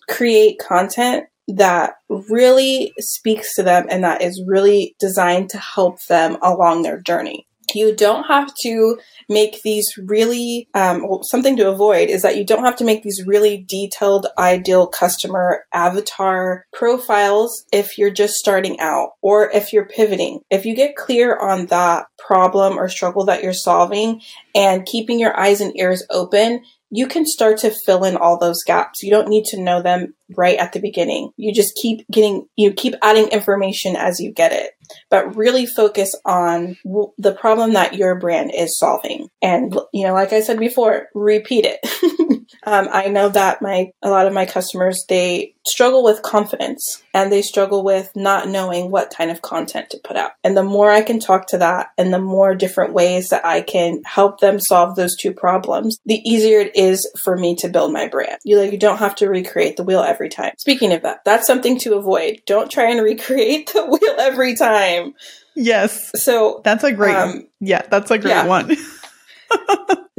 create 0.09 0.59
content 0.59 1.25
that 1.49 1.95
really 2.09 2.93
speaks 2.99 3.55
to 3.55 3.63
them 3.63 3.87
and 3.89 4.05
that 4.05 4.23
is 4.23 4.43
really 4.47 4.95
designed 4.99 5.51
to 5.51 5.59
help 5.59 5.97
them 6.09 6.37
along 6.43 6.83
their 6.83 7.01
journey. 7.01 7.46
You 7.75 7.95
don't 7.95 8.25
have 8.25 8.51
to 8.63 8.99
make 9.29 9.63
these 9.63 9.87
really, 9.99 10.69
um, 10.75 11.07
something 11.23 11.57
to 11.57 11.69
avoid 11.69 12.09
is 12.09 12.23
that 12.23 12.37
you 12.37 12.45
don't 12.45 12.65
have 12.65 12.77
to 12.77 12.85
make 12.85 13.03
these 13.03 13.25
really 13.27 13.65
detailed 13.69 14.27
ideal 14.39 14.87
customer 14.87 15.65
avatar 15.73 16.67
profiles 16.73 17.65
if 17.73 17.99
you're 17.99 18.11
just 18.11 18.35
starting 18.35 18.79
out 18.81 19.11
or 19.23 19.51
if 19.51 19.73
you're 19.73 19.87
pivoting. 19.87 20.41
If 20.51 20.65
you 20.65 20.75
get 20.75 20.97
clear 20.97 21.37
on 21.37 21.67
that 21.67 22.07
problem 22.19 22.79
or 22.79 22.89
struggle 22.89 23.25
that 23.27 23.43
you're 23.43 23.53
solving 23.53 24.21
and 24.55 24.87
keeping 24.87 25.21
your 25.21 25.39
eyes 25.39 25.61
and 25.61 25.77
ears 25.79 26.05
open, 26.11 26.63
you 26.91 27.07
can 27.07 27.27
start 27.27 27.59
to 27.59 27.75
fill 27.85 28.05
in 28.05 28.17
all 28.17 28.39
those 28.39 28.63
gaps. 28.65 29.03
You 29.03 29.11
don't 29.11 29.29
need 29.29 29.45
to 29.47 29.61
know 29.61 29.83
them 29.83 30.15
right 30.37 30.59
at 30.59 30.73
the 30.73 30.81
beginning. 30.81 31.31
You 31.37 31.53
just 31.53 31.75
keep 31.81 32.07
getting, 32.11 32.47
you 32.57 32.73
keep 32.73 32.95
adding 33.03 33.29
information 33.29 33.97
as 33.97 34.21
you 34.21 34.33
get 34.33 34.53
it, 34.53 34.73
but 35.11 35.37
really 35.37 35.67
focus 35.67 36.15
on 36.25 36.77
w- 36.85 37.13
the 37.19 37.35
problem 37.35 37.73
that 37.75 37.95
your 37.95 38.19
brand 38.19 38.53
is 38.55 38.79
solving. 38.79 39.29
And, 39.43 39.77
you 39.93 40.07
know, 40.07 40.15
like 40.15 40.33
I 40.33 40.41
said 40.41 40.59
before, 40.59 41.09
repeat 41.15 41.67
it. 41.67 41.81
um, 42.67 42.89
I 42.91 43.09
know 43.09 43.29
that 43.29 43.63
my, 43.63 43.93
a 44.03 44.11
lot 44.11 44.27
of 44.27 44.33
my 44.33 44.45
customers, 44.45 45.05
they 45.09 45.55
struggle 45.65 46.03
with 46.03 46.23
confidence 46.23 47.03
and 47.15 47.31
they 47.31 47.43
struggle 47.43 47.85
with 47.85 48.11
not 48.17 48.49
knowing 48.49 48.91
what 48.91 49.15
kind 49.17 49.31
of 49.31 49.41
content 49.41 49.91
to 49.91 49.99
put 50.03 50.17
out. 50.17 50.33
And 50.43 50.57
the 50.57 50.65
more 50.65 50.91
I 50.91 51.03
can 51.03 51.21
talk 51.21 51.47
to 51.49 51.59
that 51.59 51.91
and 51.97 52.13
the 52.13 52.19
more 52.19 52.55
different 52.57 52.93
ways 52.93 53.29
that 53.29 53.45
I 53.45 53.61
can 53.61 54.03
help 54.05 54.41
them 54.41 54.59
solve 54.59 54.97
those 54.97 55.17
two 55.17 55.33
problems, 55.33 55.99
the 56.07 56.21
easier 56.29 56.59
it 56.59 56.75
is 56.75 57.09
for 57.23 57.37
me 57.37 57.55
to 57.57 57.69
build 57.69 57.93
my 57.93 58.09
brand. 58.09 58.39
You 58.45 58.59
like, 58.59 58.73
you 58.73 58.79
don't 58.79 58.99
have 58.99 59.15
to 59.17 59.29
recreate 59.29 59.77
the 59.77 59.85
wheel 59.85 60.03
every 60.03 60.29
time. 60.29 60.55
Speaking 60.59 60.93
of 60.93 61.03
that, 61.03 61.25
that's 61.25 61.47
something 61.47 61.79
to 61.81 61.95
avoid. 61.95 62.43
Don't 62.47 62.71
try 62.71 62.91
and 62.91 63.03
recreate 63.03 63.73
the 63.73 63.87
wheel 63.87 64.17
every 64.19 64.57
time. 64.57 65.15
Yes. 65.55 66.11
So 66.23 66.61
that's 66.65 66.85
a 66.85 66.93
great, 66.93 67.15
um, 67.15 67.47
yeah, 67.61 67.83
that's 67.89 68.11
a 68.11 68.19
great 68.19 68.31
yeah. 68.31 68.47
one. 68.47 68.77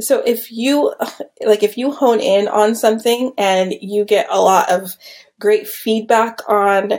so 0.00 0.22
if 0.24 0.50
you 0.50 0.94
like 1.44 1.62
if 1.62 1.76
you 1.76 1.90
hone 1.90 2.20
in 2.20 2.48
on 2.48 2.74
something 2.74 3.32
and 3.36 3.74
you 3.80 4.04
get 4.04 4.26
a 4.30 4.40
lot 4.40 4.70
of 4.70 4.96
great 5.40 5.66
feedback 5.66 6.40
on 6.48 6.92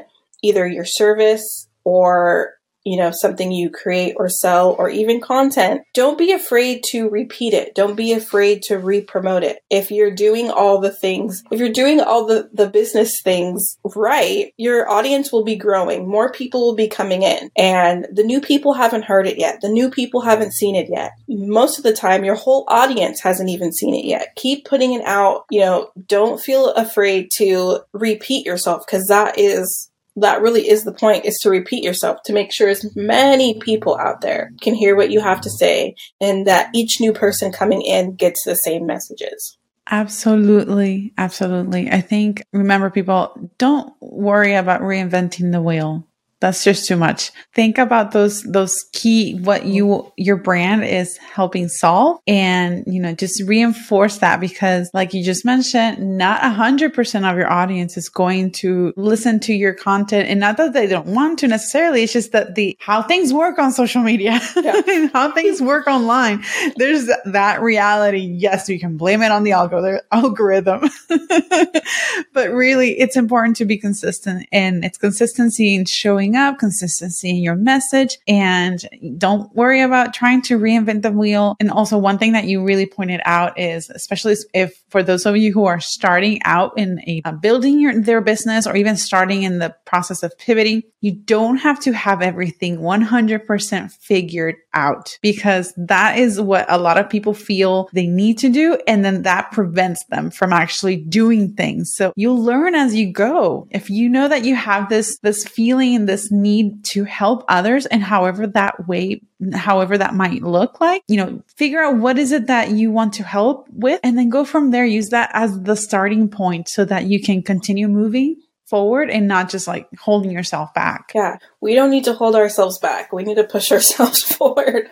either 0.44 0.68
your 0.68 0.86
service 0.86 1.68
or 1.84 2.54
you 2.90 2.98
know, 2.98 3.12
something 3.14 3.52
you 3.52 3.70
create 3.70 4.16
or 4.18 4.28
sell 4.30 4.76
or 4.80 4.90
even 4.90 5.22
content, 5.22 5.82
don't 5.94 6.18
be 6.18 6.32
afraid 6.32 6.82
to 6.90 7.08
repeat 7.08 7.54
it. 7.54 7.76
Don't 7.76 7.96
be 7.96 8.14
afraid 8.14 8.64
to 8.64 8.80
re-promote 8.80 9.44
it. 9.44 9.60
If 9.70 9.92
you're 9.92 10.16
doing 10.16 10.50
all 10.50 10.80
the 10.80 10.92
things, 10.92 11.44
if 11.52 11.60
you're 11.60 11.70
doing 11.70 12.02
all 12.02 12.26
the, 12.26 12.50
the 12.52 12.68
business 12.68 13.22
things 13.24 13.78
right, 13.96 14.52
your 14.58 14.90
audience 14.90 15.32
will 15.32 15.44
be 15.44 15.56
growing. 15.56 16.10
More 16.10 16.32
people 16.32 16.62
will 16.62 16.76
be 16.76 16.88
coming 16.88 17.22
in 17.22 17.52
and 17.56 18.08
the 18.12 18.24
new 18.24 18.42
people 18.42 18.74
haven't 18.74 19.06
heard 19.06 19.28
it 19.28 19.38
yet. 19.38 19.62
The 19.62 19.70
new 19.70 19.92
people 19.92 20.22
haven't 20.22 20.56
seen 20.56 20.76
it 20.76 20.90
yet. 20.90 21.12
Most 21.28 21.78
of 21.78 21.84
the 21.84 21.94
time, 21.94 22.26
your 22.26 22.36
whole 22.36 22.66
audience 22.70 23.22
hasn't 23.22 23.50
even 23.50 23.72
seen 23.72 23.94
it 23.94 24.06
yet. 24.06 24.36
Keep 24.36 24.66
putting 24.66 24.94
it 24.94 25.06
out. 25.06 25.46
You 25.52 25.60
know, 25.60 25.92
don't 26.08 26.42
feel 26.42 26.72
afraid 26.72 27.30
to 27.38 27.82
repeat 27.94 28.48
yourself 28.48 28.82
because 28.88 29.06
that 29.10 29.38
is 29.38 29.89
that 30.22 30.42
really 30.42 30.70
is 30.70 30.84
the 30.84 30.94
point 30.94 31.26
is 31.26 31.38
to 31.42 31.50
repeat 31.50 31.84
yourself 31.84 32.20
to 32.26 32.34
make 32.34 32.54
sure 32.54 32.70
as 32.70 32.96
many 32.96 33.60
people 33.60 33.98
out 33.98 34.22
there 34.22 34.52
can 34.62 34.74
hear 34.74 34.96
what 34.96 35.12
you 35.12 35.20
have 35.20 35.42
to 35.42 35.50
say 35.50 35.96
and 36.20 36.48
that 36.48 36.70
each 36.74 37.00
new 37.00 37.14
person 37.14 37.52
coming 37.52 37.82
in 37.82 38.16
gets 38.16 38.44
the 38.44 38.56
same 38.56 38.86
messages. 38.86 39.58
Absolutely. 39.92 41.14
Absolutely. 41.18 41.90
I 41.90 42.02
think 42.02 42.44
remember 42.54 42.90
people 42.90 43.52
don't 43.58 43.92
worry 44.02 44.54
about 44.54 44.82
reinventing 44.82 45.52
the 45.52 45.62
wheel 45.62 46.06
that's 46.40 46.64
just 46.64 46.88
too 46.88 46.96
much. 46.96 47.32
Think 47.54 47.78
about 47.78 48.12
those, 48.12 48.44
those 48.44 48.76
key, 48.94 49.38
what 49.40 49.66
you, 49.66 50.12
your 50.16 50.38
brand 50.38 50.86
is 50.86 51.18
helping 51.18 51.68
solve 51.68 52.20
and, 52.28 52.84
you 52.88 53.02
know, 53.02 53.14
just 53.14 53.44
reinforce 53.46 54.20
that 54.20 54.40
because 54.40 54.90
like 54.94 55.14
you 55.14 55.24
just 55.24 55.44
mentioned, 55.44 56.18
not 56.18 56.44
a 56.44 56.50
hundred 56.50 56.94
percent 56.94 57.26
of 57.26 57.36
your 57.36 57.52
audience 57.52 57.98
is 57.98 58.08
going 58.08 58.52
to 58.52 58.94
listen 58.96 59.40
to 59.42 59.54
your 59.54 59.74
content 59.74 60.30
and 60.30 60.40
not 60.40 60.56
that 60.58 60.74
they 60.74 60.88
don't 60.88 61.08
want 61.08 61.40
to 61.40 61.48
necessarily. 61.48 62.04
It's 62.04 62.14
just 62.14 62.32
that 62.32 62.56
the, 62.56 62.78
how 62.80 63.02
things 63.02 63.34
work 63.34 63.60
on 63.60 63.74
social 63.74 64.02
media, 64.02 64.40
yeah. 64.56 65.10
how 65.14 65.32
things 65.34 65.62
work 65.62 65.88
online. 65.88 66.44
There's 66.78 67.10
that 67.26 67.62
reality. 67.62 68.20
Yes, 68.20 68.70
you 68.70 68.80
can 68.80 68.96
blame 68.96 69.22
it 69.22 69.32
on 69.32 69.44
the 69.44 69.52
algorithm, 69.52 70.90
but 72.34 72.50
really 72.52 72.98
it's 72.98 73.18
important 73.18 73.58
to 73.58 73.66
be 73.66 73.78
consistent 73.78 74.48
and 74.54 74.86
it's 74.86 74.98
consistency 74.98 75.76
in 75.76 75.84
showing 75.84 76.29
showing 76.30 76.36
up, 76.36 76.60
consistency 76.60 77.30
in 77.30 77.38
your 77.38 77.56
message, 77.56 78.18
and 78.28 78.80
don't 79.18 79.54
worry 79.56 79.82
about 79.82 80.14
trying 80.14 80.42
to 80.44 80.60
reinvent 80.60 81.02
the 81.02 81.12
wheel. 81.12 81.56
And 81.60 81.72
also 81.72 81.98
one 81.98 82.18
thing 82.18 82.34
that 82.34 82.46
you 82.46 82.64
really 82.64 82.86
pointed 82.86 83.22
out 83.26 83.60
is, 83.60 83.90
especially 83.90 84.36
if 84.54 84.82
for 84.90 85.04
those 85.04 85.26
of 85.26 85.38
you 85.38 85.54
who 85.54 85.66
are 85.66 85.80
starting 85.80 86.40
out 86.44 86.74
in 86.78 87.00
a 87.08 87.22
uh, 87.26 87.32
building 87.32 87.80
your, 87.80 88.02
their 88.02 88.22
business 88.22 88.68
or 88.68 88.76
even 88.76 88.98
starting 88.98 89.44
in 89.44 89.60
the 89.60 89.76
process 89.86 90.24
of 90.24 90.38
pivoting, 90.38 90.84
you 91.02 91.14
don't 91.14 91.58
have 91.58 91.80
to 91.80 91.94
have 91.94 92.22
everything 92.22 92.78
100% 92.78 93.92
figured 93.92 94.56
out 94.74 95.18
because 95.22 95.74
that 95.78 96.18
is 96.18 96.42
what 96.42 96.66
a 96.70 96.78
lot 96.78 96.98
of 96.98 97.10
people 97.10 97.34
feel 97.34 97.90
they 97.94 98.08
need 98.08 98.38
to 98.40 98.50
do. 98.50 98.78
And 98.88 99.04
then 99.06 99.24
that 99.24 99.52
prevents 99.52 100.04
them 100.06 100.30
from 100.30 100.52
actually 100.52 100.98
doing 100.98 101.54
things. 101.54 101.94
So 101.96 102.12
you'll 102.16 102.42
learn 102.42 102.76
as 102.76 102.96
you 102.96 103.12
go. 103.12 103.68
If 103.72 103.90
you 103.90 104.10
know 104.10 104.28
that 104.28 104.44
you 104.44 104.56
have 104.56 104.90
this, 104.90 105.18
this 105.20 105.48
feeling 105.48 105.96
and 105.96 106.10
this 106.10 106.19
need 106.32 106.84
to 106.86 107.04
help 107.04 107.44
others 107.48 107.86
and 107.86 108.04
however 108.04 108.48
that 108.48 108.88
way, 108.88 109.22
however 109.54 109.98
that 109.98 110.14
might 110.14 110.44
look 110.44 110.82
like, 110.82 111.04
you 111.08 111.18
know, 111.18 111.42
figure 111.56 111.82
out 111.82 111.98
what 111.98 112.18
is 112.18 112.32
it 112.32 112.48
that 112.48 112.72
you 112.72 112.92
want 112.92 113.14
to 113.14 113.24
help 113.24 113.68
with 113.72 114.00
and 114.04 114.18
then 114.18 114.30
go 114.30 114.44
from 114.44 114.72
there. 114.72 114.86
Use 114.86 115.10
that 115.10 115.32
as 115.34 115.62
the 115.64 115.76
starting 115.76 116.30
point 116.30 116.70
so 116.70 116.86
that 116.86 117.06
you 117.06 117.22
can 117.22 117.42
continue 117.42 117.88
moving 117.88 118.36
forward 118.70 119.10
and 119.10 119.28
not 119.28 119.50
just 119.50 119.68
like 119.68 119.88
holding 119.98 120.32
yourself 120.32 120.74
back. 120.74 121.12
Yeah. 121.16 121.38
We 121.62 121.76
don't 121.76 121.90
need 121.90 122.06
to 122.06 122.14
hold 122.14 122.36
ourselves 122.36 122.78
back. 122.78 123.12
We 123.12 123.24
need 123.24 123.36
to 123.36 123.44
push 123.44 123.72
ourselves 123.74 124.22
forward. 124.22 124.90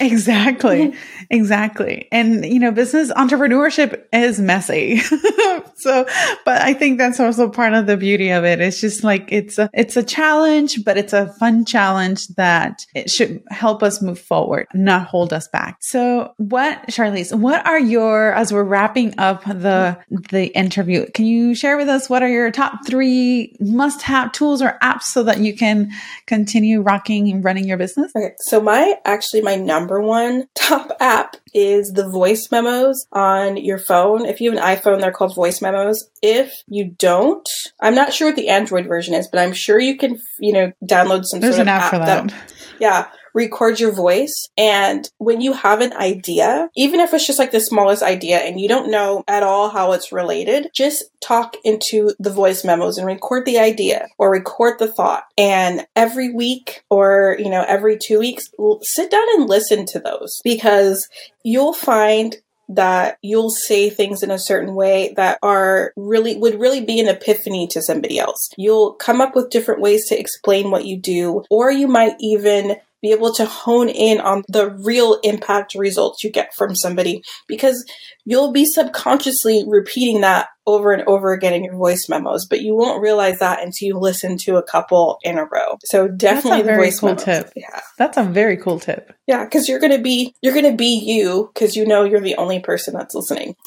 Exactly. 0.00 0.94
exactly. 1.30 2.08
And, 2.10 2.44
you 2.44 2.58
know, 2.58 2.70
business 2.70 3.12
entrepreneurship 3.12 4.04
is 4.12 4.40
messy. 4.40 4.98
so, 5.76 6.06
but 6.44 6.62
I 6.62 6.72
think 6.74 6.98
that's 6.98 7.20
also 7.20 7.48
part 7.48 7.74
of 7.74 7.86
the 7.86 7.96
beauty 7.96 8.30
of 8.30 8.44
it. 8.44 8.60
It's 8.60 8.80
just 8.80 9.04
like, 9.04 9.30
it's 9.30 9.58
a, 9.58 9.68
it's 9.74 9.96
a 9.96 10.02
challenge, 10.02 10.84
but 10.84 10.96
it's 10.96 11.12
a 11.12 11.32
fun 11.34 11.64
challenge 11.64 12.28
that 12.28 12.86
it 12.94 13.10
should 13.10 13.42
help 13.50 13.82
us 13.82 14.00
move 14.00 14.18
forward, 14.18 14.66
not 14.72 15.06
hold 15.06 15.32
us 15.32 15.48
back. 15.48 15.78
So 15.80 16.32
what, 16.38 16.86
Charlise, 16.88 17.36
what 17.36 17.66
are 17.66 17.78
your, 17.78 18.32
as 18.32 18.52
we're 18.52 18.64
wrapping 18.64 19.18
up 19.18 19.44
the, 19.44 19.98
the 20.30 20.46
interview, 20.46 21.06
can 21.12 21.26
you 21.26 21.54
share 21.54 21.76
with 21.76 21.88
us 21.88 22.08
what 22.08 22.22
are 22.22 22.28
your 22.28 22.50
top 22.50 22.84
three 23.18 23.56
must 23.60 24.02
have 24.02 24.32
tools 24.32 24.62
or 24.62 24.78
apps 24.82 25.02
so 25.02 25.22
that 25.24 25.38
you 25.38 25.56
can 25.56 25.90
continue 26.26 26.80
rocking 26.80 27.30
and 27.30 27.44
running 27.44 27.66
your 27.66 27.76
business? 27.76 28.12
Okay, 28.16 28.34
so 28.40 28.60
my 28.60 28.96
actually 29.04 29.42
my 29.42 29.56
number 29.56 30.00
one 30.00 30.46
top 30.54 30.90
app 31.00 31.36
is 31.54 31.92
the 31.94 32.08
voice 32.10 32.48
memos 32.50 33.06
on 33.12 33.56
your 33.56 33.78
phone. 33.78 34.26
If 34.26 34.40
you 34.40 34.50
have 34.52 34.58
an 34.58 34.76
iPhone, 34.76 35.00
they're 35.00 35.12
called 35.12 35.34
voice 35.34 35.60
memos. 35.60 36.08
If 36.22 36.52
you 36.66 36.94
don't, 36.98 37.48
I'm 37.80 37.94
not 37.94 38.12
sure 38.12 38.28
what 38.28 38.36
the 38.36 38.48
Android 38.48 38.86
version 38.86 39.14
is, 39.14 39.28
but 39.28 39.40
I'm 39.40 39.52
sure 39.52 39.78
you 39.78 39.96
can, 39.96 40.18
you 40.38 40.52
know, 40.52 40.72
download 40.84 41.24
some 41.24 41.40
There's 41.40 41.56
sort 41.56 41.68
an 41.68 41.74
of 41.74 41.80
app, 41.80 41.82
app 41.82 41.90
for 41.90 41.98
that. 41.98 42.28
that 42.28 42.54
yeah 42.80 43.06
record 43.34 43.80
your 43.80 43.92
voice. 43.92 44.48
And 44.56 45.08
when 45.18 45.40
you 45.40 45.52
have 45.52 45.80
an 45.80 45.92
idea, 45.92 46.70
even 46.76 47.00
if 47.00 47.12
it's 47.12 47.26
just 47.26 47.38
like 47.38 47.52
the 47.52 47.60
smallest 47.60 48.02
idea 48.02 48.38
and 48.38 48.60
you 48.60 48.68
don't 48.68 48.90
know 48.90 49.24
at 49.28 49.42
all 49.42 49.70
how 49.70 49.92
it's 49.92 50.12
related, 50.12 50.70
just 50.74 51.04
talk 51.20 51.56
into 51.64 52.14
the 52.18 52.30
voice 52.30 52.64
memos 52.64 52.98
and 52.98 53.06
record 53.06 53.44
the 53.44 53.58
idea 53.58 54.08
or 54.18 54.30
record 54.30 54.78
the 54.78 54.92
thought. 54.92 55.24
And 55.36 55.86
every 55.96 56.32
week 56.32 56.82
or, 56.90 57.36
you 57.38 57.50
know, 57.50 57.64
every 57.66 57.98
two 58.00 58.18
weeks, 58.18 58.44
sit 58.82 59.10
down 59.10 59.26
and 59.36 59.48
listen 59.48 59.86
to 59.86 60.00
those 60.00 60.40
because 60.44 61.08
you'll 61.42 61.74
find 61.74 62.36
that 62.68 63.18
you'll 63.22 63.50
say 63.50 63.88
things 63.88 64.22
in 64.22 64.30
a 64.30 64.38
certain 64.38 64.74
way 64.74 65.14
that 65.16 65.38
are 65.42 65.92
really 65.96 66.36
would 66.36 66.60
really 66.60 66.84
be 66.84 67.00
an 67.00 67.08
epiphany 67.08 67.66
to 67.68 67.80
somebody 67.80 68.18
else. 68.18 68.50
You'll 68.56 68.92
come 68.92 69.20
up 69.20 69.34
with 69.34 69.50
different 69.50 69.80
ways 69.80 70.06
to 70.08 70.18
explain 70.18 70.70
what 70.70 70.84
you 70.84 70.98
do, 70.98 71.44
or 71.50 71.70
you 71.70 71.88
might 71.88 72.16
even 72.20 72.76
be 73.02 73.12
able 73.12 73.32
to 73.34 73.44
hone 73.44 73.88
in 73.88 74.20
on 74.20 74.42
the 74.48 74.70
real 74.70 75.18
impact 75.22 75.74
results 75.74 76.24
you 76.24 76.30
get 76.30 76.50
from 76.56 76.74
somebody 76.74 77.22
because 77.46 77.84
you'll 78.24 78.52
be 78.52 78.64
subconsciously 78.64 79.64
repeating 79.66 80.20
that 80.20 80.48
over 80.66 80.92
and 80.92 81.02
over 81.08 81.32
again 81.32 81.54
in 81.54 81.64
your 81.64 81.76
voice 81.76 82.08
memos, 82.10 82.46
but 82.46 82.60
you 82.60 82.76
won't 82.76 83.00
realize 83.00 83.38
that 83.38 83.62
until 83.62 83.86
you 83.86 83.98
listen 83.98 84.36
to 84.36 84.56
a 84.56 84.62
couple 84.62 85.18
in 85.22 85.38
a 85.38 85.44
row. 85.44 85.78
So 85.84 86.08
definitely 86.08 86.62
the 86.62 86.76
voice 86.76 87.00
cool 87.00 87.10
memos. 87.10 87.24
tip. 87.24 87.52
Yeah. 87.56 87.80
That's 87.96 88.18
a 88.18 88.22
very 88.22 88.58
cool 88.58 88.78
tip. 88.78 89.14
Yeah, 89.26 89.44
because 89.44 89.68
you're 89.68 89.80
gonna 89.80 90.00
be 90.00 90.34
you're 90.42 90.54
gonna 90.54 90.76
be 90.76 91.02
you 91.02 91.50
because 91.54 91.74
you 91.74 91.86
know 91.86 92.04
you're 92.04 92.20
the 92.20 92.36
only 92.36 92.60
person 92.60 92.94
that's 92.94 93.14
listening. 93.14 93.56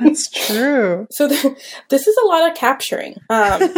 That's 0.00 0.30
true. 0.30 1.06
So 1.16 1.28
th- 1.28 1.56
this 1.88 2.06
is 2.06 2.16
a 2.22 2.26
lot 2.26 2.50
of 2.50 2.56
capturing. 2.56 3.16
Um, 3.30 3.74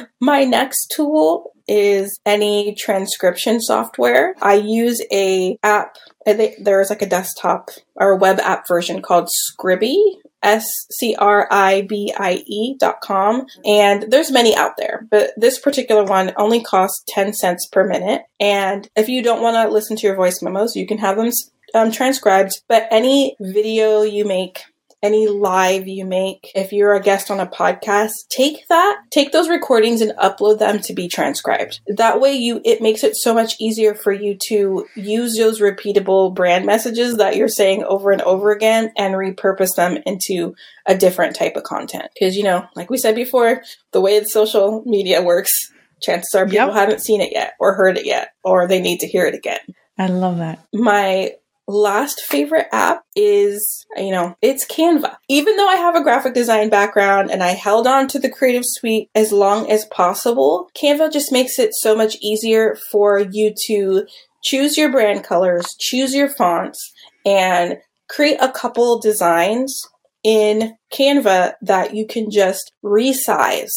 my 0.20 0.44
next 0.44 0.92
tool 0.94 1.52
is 1.68 2.18
any 2.26 2.74
transcription 2.74 3.60
software. 3.60 4.34
I 4.42 4.54
use 4.54 5.00
a 5.12 5.56
app. 5.62 5.96
There's 6.26 6.90
like 6.90 7.02
a 7.02 7.08
desktop 7.08 7.70
or 7.96 8.16
web 8.16 8.40
app 8.40 8.66
version 8.66 9.02
called 9.02 9.28
Scribie. 9.28 10.16
S 10.42 10.66
C 10.90 11.14
R 11.16 11.46
I 11.50 11.82
B 11.82 12.12
I 12.16 12.42
E 12.46 12.74
dot 12.78 13.00
com. 13.00 13.46
And 13.64 14.10
there's 14.10 14.30
many 14.30 14.56
out 14.56 14.76
there, 14.76 15.06
but 15.10 15.30
this 15.36 15.58
particular 15.58 16.04
one 16.04 16.32
only 16.36 16.62
costs 16.62 17.04
10 17.08 17.32
cents 17.34 17.68
per 17.70 17.86
minute. 17.86 18.22
And 18.40 18.88
if 18.96 19.08
you 19.08 19.22
don't 19.22 19.42
want 19.42 19.54
to 19.56 19.72
listen 19.72 19.96
to 19.96 20.06
your 20.06 20.16
voice 20.16 20.42
memos, 20.42 20.74
you 20.74 20.86
can 20.86 20.98
have 20.98 21.16
them 21.16 21.30
um, 21.74 21.92
transcribed. 21.92 22.60
But 22.68 22.88
any 22.90 23.36
video 23.40 24.02
you 24.02 24.24
make 24.24 24.64
any 25.02 25.26
live 25.26 25.88
you 25.88 26.04
make, 26.04 26.50
if 26.54 26.72
you're 26.72 26.94
a 26.94 27.00
guest 27.02 27.30
on 27.30 27.40
a 27.40 27.46
podcast, 27.46 28.12
take 28.30 28.66
that, 28.68 29.02
take 29.10 29.32
those 29.32 29.48
recordings 29.48 30.00
and 30.00 30.12
upload 30.18 30.58
them 30.58 30.78
to 30.80 30.92
be 30.94 31.08
transcribed. 31.08 31.80
That 31.88 32.20
way 32.20 32.34
you, 32.34 32.60
it 32.64 32.80
makes 32.80 33.02
it 33.02 33.16
so 33.16 33.34
much 33.34 33.54
easier 33.60 33.94
for 33.94 34.12
you 34.12 34.36
to 34.48 34.86
use 34.94 35.36
those 35.36 35.60
repeatable 35.60 36.34
brand 36.34 36.66
messages 36.66 37.16
that 37.16 37.36
you're 37.36 37.48
saying 37.48 37.84
over 37.84 38.10
and 38.12 38.22
over 38.22 38.52
again 38.52 38.92
and 38.96 39.14
repurpose 39.14 39.74
them 39.76 39.98
into 40.06 40.54
a 40.86 40.96
different 40.96 41.34
type 41.36 41.56
of 41.56 41.64
content. 41.64 42.06
Cause 42.18 42.36
you 42.36 42.44
know, 42.44 42.64
like 42.76 42.90
we 42.90 42.98
said 42.98 43.14
before, 43.14 43.62
the 43.92 44.00
way 44.00 44.18
the 44.20 44.26
social 44.26 44.82
media 44.86 45.22
works, 45.22 45.50
chances 46.00 46.34
are 46.34 46.44
people 46.46 46.66
Yep. 46.68 46.74
haven't 46.74 47.00
seen 47.00 47.20
it 47.20 47.32
yet 47.32 47.54
or 47.60 47.74
heard 47.74 47.96
it 47.98 48.06
yet, 48.06 48.30
or 48.44 48.66
they 48.68 48.80
need 48.80 48.98
to 49.00 49.06
hear 49.08 49.26
it 49.26 49.34
again 49.34 49.58
I 49.98 50.06
love 50.06 50.38
that. 50.38 50.58
my 50.72 51.32
last 51.72 52.20
favorite 52.20 52.68
app 52.72 53.04
is, 53.16 53.86
you 53.96 54.10
know, 54.10 54.36
it's 54.42 54.66
Canva. 54.66 55.16
Even 55.28 55.56
though 55.56 55.68
I 55.68 55.76
have 55.76 55.96
a 55.96 56.02
graphic 56.02 56.34
design 56.34 56.68
background 56.68 57.30
and 57.30 57.42
I 57.42 57.50
held 57.50 57.86
on 57.86 58.08
to 58.08 58.18
the 58.18 58.30
Creative 58.30 58.64
Suite 58.64 59.10
as 59.14 59.32
long 59.32 59.70
as 59.70 59.86
possible, 59.86 60.68
Canva 60.80 61.12
just 61.12 61.32
makes 61.32 61.58
it 61.58 61.70
so 61.74 61.96
much 61.96 62.16
easier 62.20 62.76
for 62.90 63.18
you 63.18 63.54
to 63.66 64.06
choose 64.42 64.76
your 64.76 64.90
brand 64.90 65.24
colors, 65.24 65.66
choose 65.78 66.14
your 66.14 66.28
fonts, 66.28 66.92
and 67.24 67.78
create 68.08 68.38
a 68.40 68.52
couple 68.52 69.00
designs 69.00 69.88
in 70.22 70.76
Canva 70.92 71.54
that 71.62 71.94
you 71.94 72.06
can 72.06 72.30
just 72.30 72.72
resize. 72.84 73.70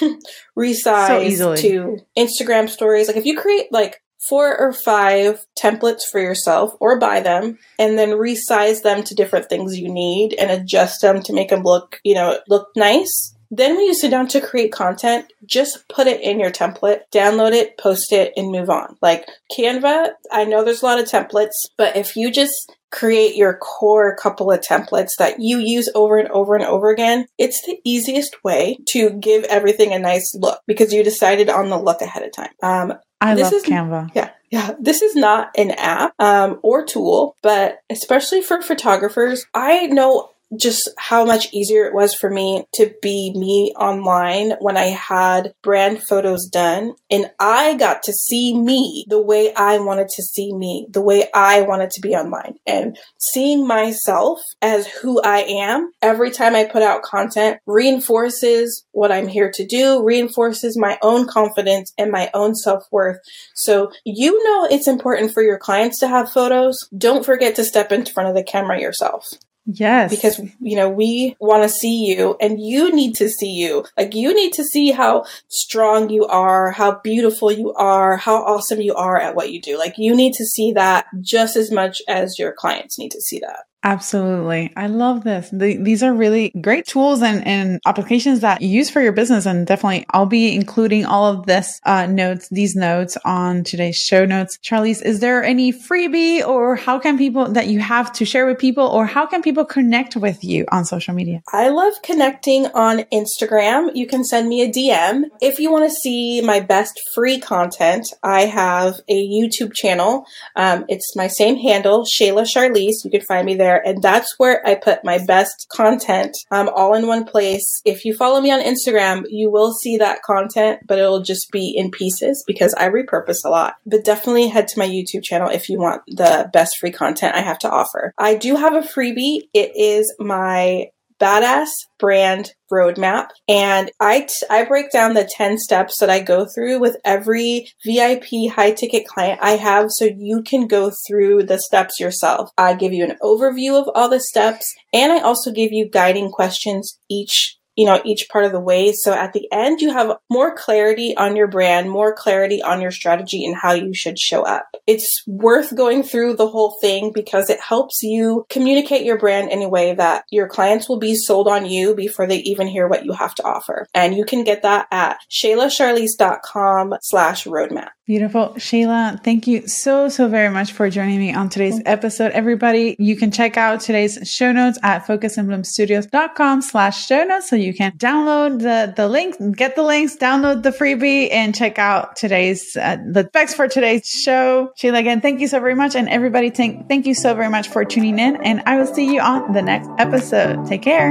resize 0.58 1.36
So 1.36 1.56
to 1.56 1.98
Instagram 2.16 2.68
stories. 2.68 3.06
Like 3.08 3.16
if 3.16 3.26
you 3.26 3.38
create 3.38 3.66
like 3.70 4.00
four 4.28 4.56
or 4.56 4.72
five 4.72 5.44
templates 5.58 6.02
for 6.10 6.20
yourself 6.20 6.74
or 6.80 6.98
buy 6.98 7.20
them 7.20 7.58
and 7.78 7.98
then 7.98 8.10
resize 8.10 8.82
them 8.82 9.02
to 9.04 9.14
different 9.14 9.48
things 9.48 9.78
you 9.78 9.92
need 9.92 10.34
and 10.34 10.50
adjust 10.50 11.00
them 11.00 11.22
to 11.22 11.32
make 11.32 11.50
them 11.50 11.62
look, 11.62 12.00
you 12.04 12.14
know, 12.14 12.38
look 12.48 12.68
nice. 12.76 13.34
Then 13.50 13.76
when 13.76 13.84
you 13.84 13.94
sit 13.94 14.10
down 14.10 14.26
to 14.28 14.40
create 14.40 14.72
content, 14.72 15.32
just 15.44 15.86
put 15.88 16.06
it 16.06 16.20
in 16.20 16.40
your 16.40 16.50
template, 16.50 17.02
download 17.12 17.52
it, 17.52 17.78
post 17.78 18.12
it, 18.12 18.32
and 18.36 18.50
move 18.50 18.68
on. 18.68 18.96
Like 19.00 19.26
Canva, 19.56 20.10
I 20.32 20.44
know 20.44 20.64
there's 20.64 20.82
a 20.82 20.86
lot 20.86 20.98
of 20.98 21.08
templates, 21.08 21.52
but 21.78 21.96
if 21.96 22.16
you 22.16 22.32
just 22.32 22.72
create 22.90 23.34
your 23.34 23.56
core 23.56 24.16
couple 24.16 24.50
of 24.50 24.60
templates 24.60 25.10
that 25.18 25.40
you 25.40 25.58
use 25.58 25.88
over 25.94 26.16
and 26.16 26.28
over 26.28 26.54
and 26.54 26.64
over 26.64 26.90
again, 26.90 27.26
it's 27.38 27.60
the 27.66 27.78
easiest 27.84 28.42
way 28.44 28.78
to 28.88 29.10
give 29.10 29.44
everything 29.44 29.92
a 29.92 29.98
nice 29.98 30.34
look 30.34 30.60
because 30.66 30.92
you 30.92 31.02
decided 31.02 31.48
on 31.48 31.70
the 31.70 31.78
look 31.78 32.00
ahead 32.00 32.22
of 32.22 32.32
time. 32.32 32.52
Um, 32.62 32.94
I 33.24 33.34
This 33.34 33.44
love 33.44 33.52
is- 33.54 33.64
Canva. 33.64 34.10
yeah, 34.14 34.30
yeah. 34.50 34.72
This 34.78 35.00
is 35.02 35.16
not 35.16 35.50
an 35.56 35.70
app 35.72 36.14
um, 36.20 36.58
or 36.62 36.84
tool, 36.84 37.36
but 37.42 37.80
especially 37.90 38.42
for 38.42 38.60
photographers, 38.60 39.46
I 39.54 39.86
know 39.86 40.30
just 40.58 40.90
how 40.98 41.24
much 41.24 41.52
easier 41.52 41.84
it 41.84 41.94
was 41.94 42.14
for 42.14 42.30
me 42.30 42.64
to 42.74 42.94
be 43.02 43.32
me 43.34 43.72
online 43.78 44.52
when 44.60 44.76
I 44.76 44.86
had 44.86 45.54
brand 45.62 46.02
photos 46.08 46.46
done 46.46 46.94
and 47.10 47.30
I 47.38 47.74
got 47.74 48.02
to 48.04 48.12
see 48.12 48.58
me 48.58 49.04
the 49.08 49.22
way 49.22 49.52
I 49.54 49.78
wanted 49.78 50.08
to 50.08 50.22
see 50.22 50.54
me, 50.54 50.86
the 50.90 51.00
way 51.00 51.28
I 51.34 51.62
wanted 51.62 51.90
to 51.90 52.00
be 52.00 52.14
online 52.14 52.56
and 52.66 52.98
seeing 53.18 53.66
myself 53.66 54.40
as 54.62 54.86
who 54.86 55.20
I 55.22 55.40
am 55.40 55.92
every 56.02 56.30
time 56.30 56.54
I 56.54 56.64
put 56.64 56.82
out 56.82 57.02
content 57.02 57.58
reinforces 57.66 58.84
what 58.92 59.12
I'm 59.12 59.28
here 59.28 59.50
to 59.54 59.66
do, 59.66 60.02
reinforces 60.02 60.78
my 60.78 60.98
own 61.02 61.26
confidence 61.26 61.92
and 61.98 62.10
my 62.10 62.30
own 62.34 62.54
self-worth. 62.54 63.18
So 63.54 63.92
you 64.04 64.42
know 64.44 64.68
it's 64.70 64.88
important 64.88 65.32
for 65.32 65.42
your 65.42 65.58
clients 65.58 65.98
to 66.00 66.08
have 66.08 66.30
photos. 66.30 66.76
Don't 66.96 67.24
forget 67.24 67.56
to 67.56 67.64
step 67.64 67.92
in 67.92 68.06
front 68.06 68.28
of 68.28 68.34
the 68.34 68.42
camera 68.42 68.80
yourself. 68.80 69.26
Yes. 69.66 70.10
Because, 70.10 70.40
you 70.60 70.76
know, 70.76 70.90
we 70.90 71.36
want 71.40 71.62
to 71.62 71.68
see 71.68 72.04
you 72.06 72.36
and 72.40 72.60
you 72.60 72.94
need 72.94 73.14
to 73.16 73.28
see 73.28 73.50
you. 73.50 73.84
Like, 73.96 74.14
you 74.14 74.34
need 74.34 74.52
to 74.54 74.64
see 74.64 74.90
how 74.90 75.24
strong 75.48 76.10
you 76.10 76.26
are, 76.26 76.70
how 76.70 77.00
beautiful 77.02 77.50
you 77.50 77.72
are, 77.74 78.16
how 78.16 78.44
awesome 78.44 78.80
you 78.80 78.94
are 78.94 79.18
at 79.18 79.34
what 79.34 79.52
you 79.52 79.60
do. 79.60 79.78
Like, 79.78 79.94
you 79.96 80.14
need 80.14 80.34
to 80.34 80.44
see 80.44 80.72
that 80.72 81.06
just 81.20 81.56
as 81.56 81.70
much 81.70 82.02
as 82.08 82.38
your 82.38 82.52
clients 82.52 82.98
need 82.98 83.12
to 83.12 83.20
see 83.20 83.38
that. 83.40 83.60
Absolutely. 83.84 84.72
I 84.76 84.86
love 84.86 85.24
this. 85.24 85.50
The, 85.50 85.76
these 85.76 86.02
are 86.02 86.14
really 86.14 86.52
great 86.58 86.86
tools 86.86 87.20
and, 87.20 87.46
and 87.46 87.80
applications 87.84 88.40
that 88.40 88.62
you 88.62 88.68
use 88.68 88.88
for 88.88 89.02
your 89.02 89.12
business. 89.12 89.44
And 89.44 89.66
definitely 89.66 90.06
I'll 90.08 90.24
be 90.24 90.54
including 90.54 91.04
all 91.04 91.26
of 91.26 91.44
this 91.44 91.80
uh, 91.84 92.06
notes, 92.06 92.48
these 92.48 92.74
notes 92.74 93.18
on 93.26 93.62
today's 93.62 93.96
show 93.96 94.24
notes. 94.24 94.58
Charlise, 94.62 95.02
is 95.02 95.20
there 95.20 95.44
any 95.44 95.70
freebie 95.70 96.42
or 96.42 96.76
how 96.76 96.98
can 96.98 97.18
people 97.18 97.52
that 97.52 97.66
you 97.66 97.78
have 97.78 98.10
to 98.14 98.24
share 98.24 98.46
with 98.46 98.58
people 98.58 98.86
or 98.86 99.04
how 99.04 99.26
can 99.26 99.42
people 99.42 99.66
connect 99.66 100.16
with 100.16 100.42
you 100.42 100.64
on 100.72 100.86
social 100.86 101.12
media? 101.12 101.42
I 101.52 101.68
love 101.68 101.92
connecting 102.02 102.66
on 102.68 103.00
Instagram. 103.12 103.94
You 103.94 104.06
can 104.06 104.24
send 104.24 104.48
me 104.48 104.62
a 104.62 104.70
DM. 104.70 105.24
If 105.42 105.58
you 105.58 105.70
want 105.70 105.90
to 105.90 105.94
see 105.94 106.40
my 106.40 106.60
best 106.60 106.98
free 107.14 107.38
content, 107.38 108.06
I 108.22 108.46
have 108.46 109.00
a 109.08 109.28
YouTube 109.28 109.74
channel. 109.74 110.24
Um, 110.56 110.86
it's 110.88 111.14
my 111.14 111.28
same 111.28 111.56
handle, 111.56 112.06
Chayla 112.06 112.46
Charlise. 112.46 113.04
You 113.04 113.10
can 113.10 113.20
find 113.20 113.44
me 113.44 113.54
there 113.54 113.73
there. 113.74 113.86
And 113.86 114.02
that's 114.02 114.34
where 114.38 114.66
I 114.66 114.74
put 114.74 115.04
my 115.04 115.18
best 115.24 115.66
content 115.70 116.36
um, 116.50 116.70
all 116.74 116.94
in 116.94 117.06
one 117.06 117.24
place. 117.24 117.64
If 117.84 118.04
you 118.04 118.14
follow 118.14 118.40
me 118.40 118.50
on 118.50 118.60
Instagram, 118.60 119.24
you 119.28 119.50
will 119.50 119.72
see 119.72 119.96
that 119.98 120.22
content, 120.22 120.80
but 120.86 120.98
it'll 120.98 121.22
just 121.22 121.50
be 121.50 121.74
in 121.76 121.90
pieces 121.90 122.44
because 122.46 122.74
I 122.74 122.88
repurpose 122.88 123.44
a 123.44 123.48
lot. 123.48 123.74
But 123.86 124.04
definitely 124.04 124.48
head 124.48 124.68
to 124.68 124.78
my 124.78 124.88
YouTube 124.88 125.22
channel 125.22 125.48
if 125.48 125.68
you 125.68 125.78
want 125.78 126.02
the 126.06 126.48
best 126.52 126.76
free 126.78 126.92
content 126.92 127.34
I 127.34 127.40
have 127.40 127.58
to 127.60 127.70
offer. 127.70 128.12
I 128.18 128.34
do 128.34 128.56
have 128.56 128.74
a 128.74 128.80
freebie. 128.80 129.42
It 129.52 129.72
is 129.76 130.14
my 130.18 130.86
badass 131.20 131.68
brand 131.98 132.52
roadmap 132.72 133.28
and 133.48 133.90
I, 134.00 134.22
t- 134.22 134.46
I 134.50 134.64
break 134.64 134.90
down 134.90 135.14
the 135.14 135.28
10 135.30 135.58
steps 135.58 135.98
that 136.00 136.10
I 136.10 136.20
go 136.20 136.46
through 136.46 136.80
with 136.80 136.96
every 137.04 137.68
VIP 137.84 138.50
high 138.52 138.72
ticket 138.72 139.06
client 139.06 139.38
I 139.42 139.52
have 139.52 139.86
so 139.90 140.04
you 140.04 140.42
can 140.42 140.66
go 140.66 140.90
through 141.06 141.44
the 141.44 141.58
steps 141.58 142.00
yourself. 142.00 142.50
I 142.58 142.74
give 142.74 142.92
you 142.92 143.04
an 143.04 143.16
overview 143.22 143.80
of 143.80 143.88
all 143.94 144.08
the 144.08 144.20
steps 144.20 144.74
and 144.92 145.12
I 145.12 145.20
also 145.20 145.52
give 145.52 145.72
you 145.72 145.88
guiding 145.88 146.30
questions 146.30 146.98
each 147.08 147.58
you 147.76 147.86
know, 147.86 148.00
each 148.04 148.28
part 148.30 148.44
of 148.44 148.52
the 148.52 148.60
way. 148.60 148.92
So 148.92 149.12
at 149.12 149.32
the 149.32 149.48
end, 149.52 149.80
you 149.80 149.92
have 149.92 150.16
more 150.30 150.54
clarity 150.56 151.16
on 151.16 151.36
your 151.36 151.48
brand, 151.48 151.90
more 151.90 152.14
clarity 152.14 152.62
on 152.62 152.80
your 152.80 152.90
strategy 152.90 153.44
and 153.44 153.56
how 153.56 153.72
you 153.72 153.94
should 153.94 154.18
show 154.18 154.42
up. 154.42 154.66
It's 154.86 155.22
worth 155.26 155.74
going 155.76 156.02
through 156.02 156.36
the 156.36 156.48
whole 156.48 156.78
thing 156.80 157.12
because 157.14 157.50
it 157.50 157.60
helps 157.60 158.02
you 158.02 158.46
communicate 158.48 159.04
your 159.04 159.18
brand 159.18 159.50
in 159.50 159.62
a 159.62 159.68
way 159.68 159.94
that 159.94 160.24
your 160.30 160.48
clients 160.48 160.88
will 160.88 160.98
be 160.98 161.14
sold 161.14 161.48
on 161.48 161.66
you 161.66 161.94
before 161.94 162.26
they 162.26 162.38
even 162.38 162.66
hear 162.66 162.88
what 162.88 163.04
you 163.04 163.12
have 163.12 163.34
to 163.36 163.44
offer. 163.44 163.86
And 163.94 164.14
you 164.14 164.24
can 164.24 164.44
get 164.44 164.62
that 164.62 164.86
at 164.90 165.18
chaylacharlise.com 165.30 166.94
slash 167.00 167.44
roadmap. 167.44 167.88
Beautiful. 168.06 168.50
Chayla, 168.56 169.22
thank 169.24 169.46
you 169.46 169.66
so, 169.66 170.10
so 170.10 170.28
very 170.28 170.50
much 170.50 170.72
for 170.72 170.90
joining 170.90 171.18
me 171.18 171.32
on 171.32 171.48
today's 171.48 171.80
episode. 171.86 172.32
Everybody, 172.32 172.96
you 172.98 173.16
can 173.16 173.30
check 173.30 173.56
out 173.56 173.80
today's 173.80 174.18
show 174.28 174.52
notes 174.52 174.78
at 174.82 175.06
focusandbloomstudios.com 175.06 176.60
slash 176.60 177.06
show 177.06 177.24
notes. 177.24 177.48
So 177.48 177.56
you 177.56 177.63
can 177.72 177.92
download 177.92 178.60
the, 178.60 178.92
the 178.94 179.08
links, 179.08 179.38
get 179.56 179.76
the 179.76 179.82
links, 179.82 180.16
download 180.16 180.62
the 180.62 180.70
freebie 180.70 181.32
and 181.32 181.54
check 181.54 181.78
out 181.78 182.16
today's, 182.16 182.76
uh, 182.76 182.96
the 183.10 183.24
specs 183.28 183.54
for 183.54 183.68
today's 183.68 184.08
show. 184.08 184.72
Chayla, 184.76 184.98
again, 184.98 185.20
thank 185.20 185.40
you 185.40 185.48
so 185.48 185.60
very 185.60 185.74
much. 185.74 185.94
And 185.94 186.08
everybody, 186.08 186.50
thank, 186.50 186.88
thank 186.88 187.06
you 187.06 187.14
so 187.14 187.34
very 187.34 187.48
much 187.48 187.68
for 187.68 187.84
tuning 187.84 188.18
in 188.18 188.36
and 188.36 188.62
I 188.66 188.76
will 188.76 188.86
see 188.86 189.14
you 189.14 189.20
on 189.20 189.52
the 189.52 189.62
next 189.62 189.88
episode. 189.98 190.66
Take 190.66 190.82
care. 190.82 191.10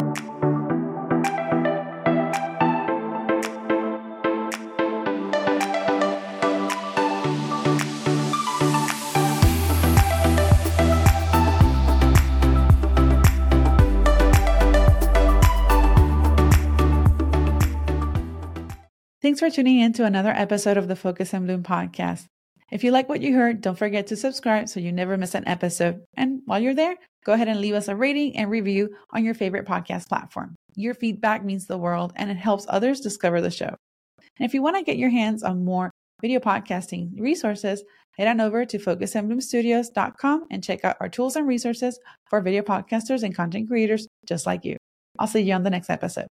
Thanks 19.33 19.39
for 19.39 19.49
tuning 19.49 19.79
in 19.79 19.93
to 19.93 20.05
another 20.05 20.29
episode 20.29 20.77
of 20.77 20.87
the 20.87 20.95
Focus 20.95 21.33
and 21.33 21.47
Bloom 21.47 21.63
podcast. 21.63 22.27
If 22.71 22.83
you 22.83 22.91
like 22.91 23.09
what 23.09 23.23
you 23.23 23.33
heard, 23.33 23.61
don't 23.61 23.75
forget 23.75 24.05
to 24.07 24.15
subscribe 24.15 24.69
so 24.69 24.79
you 24.79 24.91
never 24.91 25.17
miss 25.17 25.33
an 25.33 25.47
episode. 25.47 26.03
And 26.13 26.41
while 26.45 26.59
you're 26.59 26.75
there, 26.75 26.97
go 27.25 27.33
ahead 27.33 27.47
and 27.47 27.59
leave 27.59 27.73
us 27.73 27.87
a 27.87 27.95
rating 27.95 28.37
and 28.37 28.51
review 28.51 28.95
on 29.09 29.25
your 29.25 29.33
favorite 29.33 29.65
podcast 29.65 30.07
platform. 30.07 30.53
Your 30.75 30.93
feedback 30.93 31.43
means 31.43 31.65
the 31.65 31.79
world 31.79 32.13
and 32.15 32.29
it 32.29 32.37
helps 32.37 32.67
others 32.69 32.99
discover 32.99 33.41
the 33.41 33.49
show. 33.49 33.75
And 34.37 34.45
if 34.45 34.53
you 34.53 34.61
want 34.61 34.77
to 34.77 34.83
get 34.83 34.99
your 34.99 35.09
hands 35.09 35.41
on 35.41 35.65
more 35.65 35.89
video 36.21 36.39
podcasting 36.39 37.19
resources, 37.19 37.83
head 38.19 38.27
on 38.27 38.39
over 38.39 38.65
to 38.65 38.77
focusandbloomstudios.com 38.77 40.45
and 40.51 40.63
check 40.63 40.85
out 40.85 40.97
our 40.99 41.09
tools 41.09 41.35
and 41.35 41.47
resources 41.47 41.99
for 42.29 42.39
video 42.39 42.61
podcasters 42.61 43.23
and 43.23 43.33
content 43.33 43.67
creators 43.67 44.07
just 44.27 44.45
like 44.45 44.63
you. 44.63 44.77
I'll 45.17 45.25
see 45.25 45.39
you 45.39 45.55
on 45.55 45.63
the 45.63 45.71
next 45.71 45.89
episode. 45.89 46.27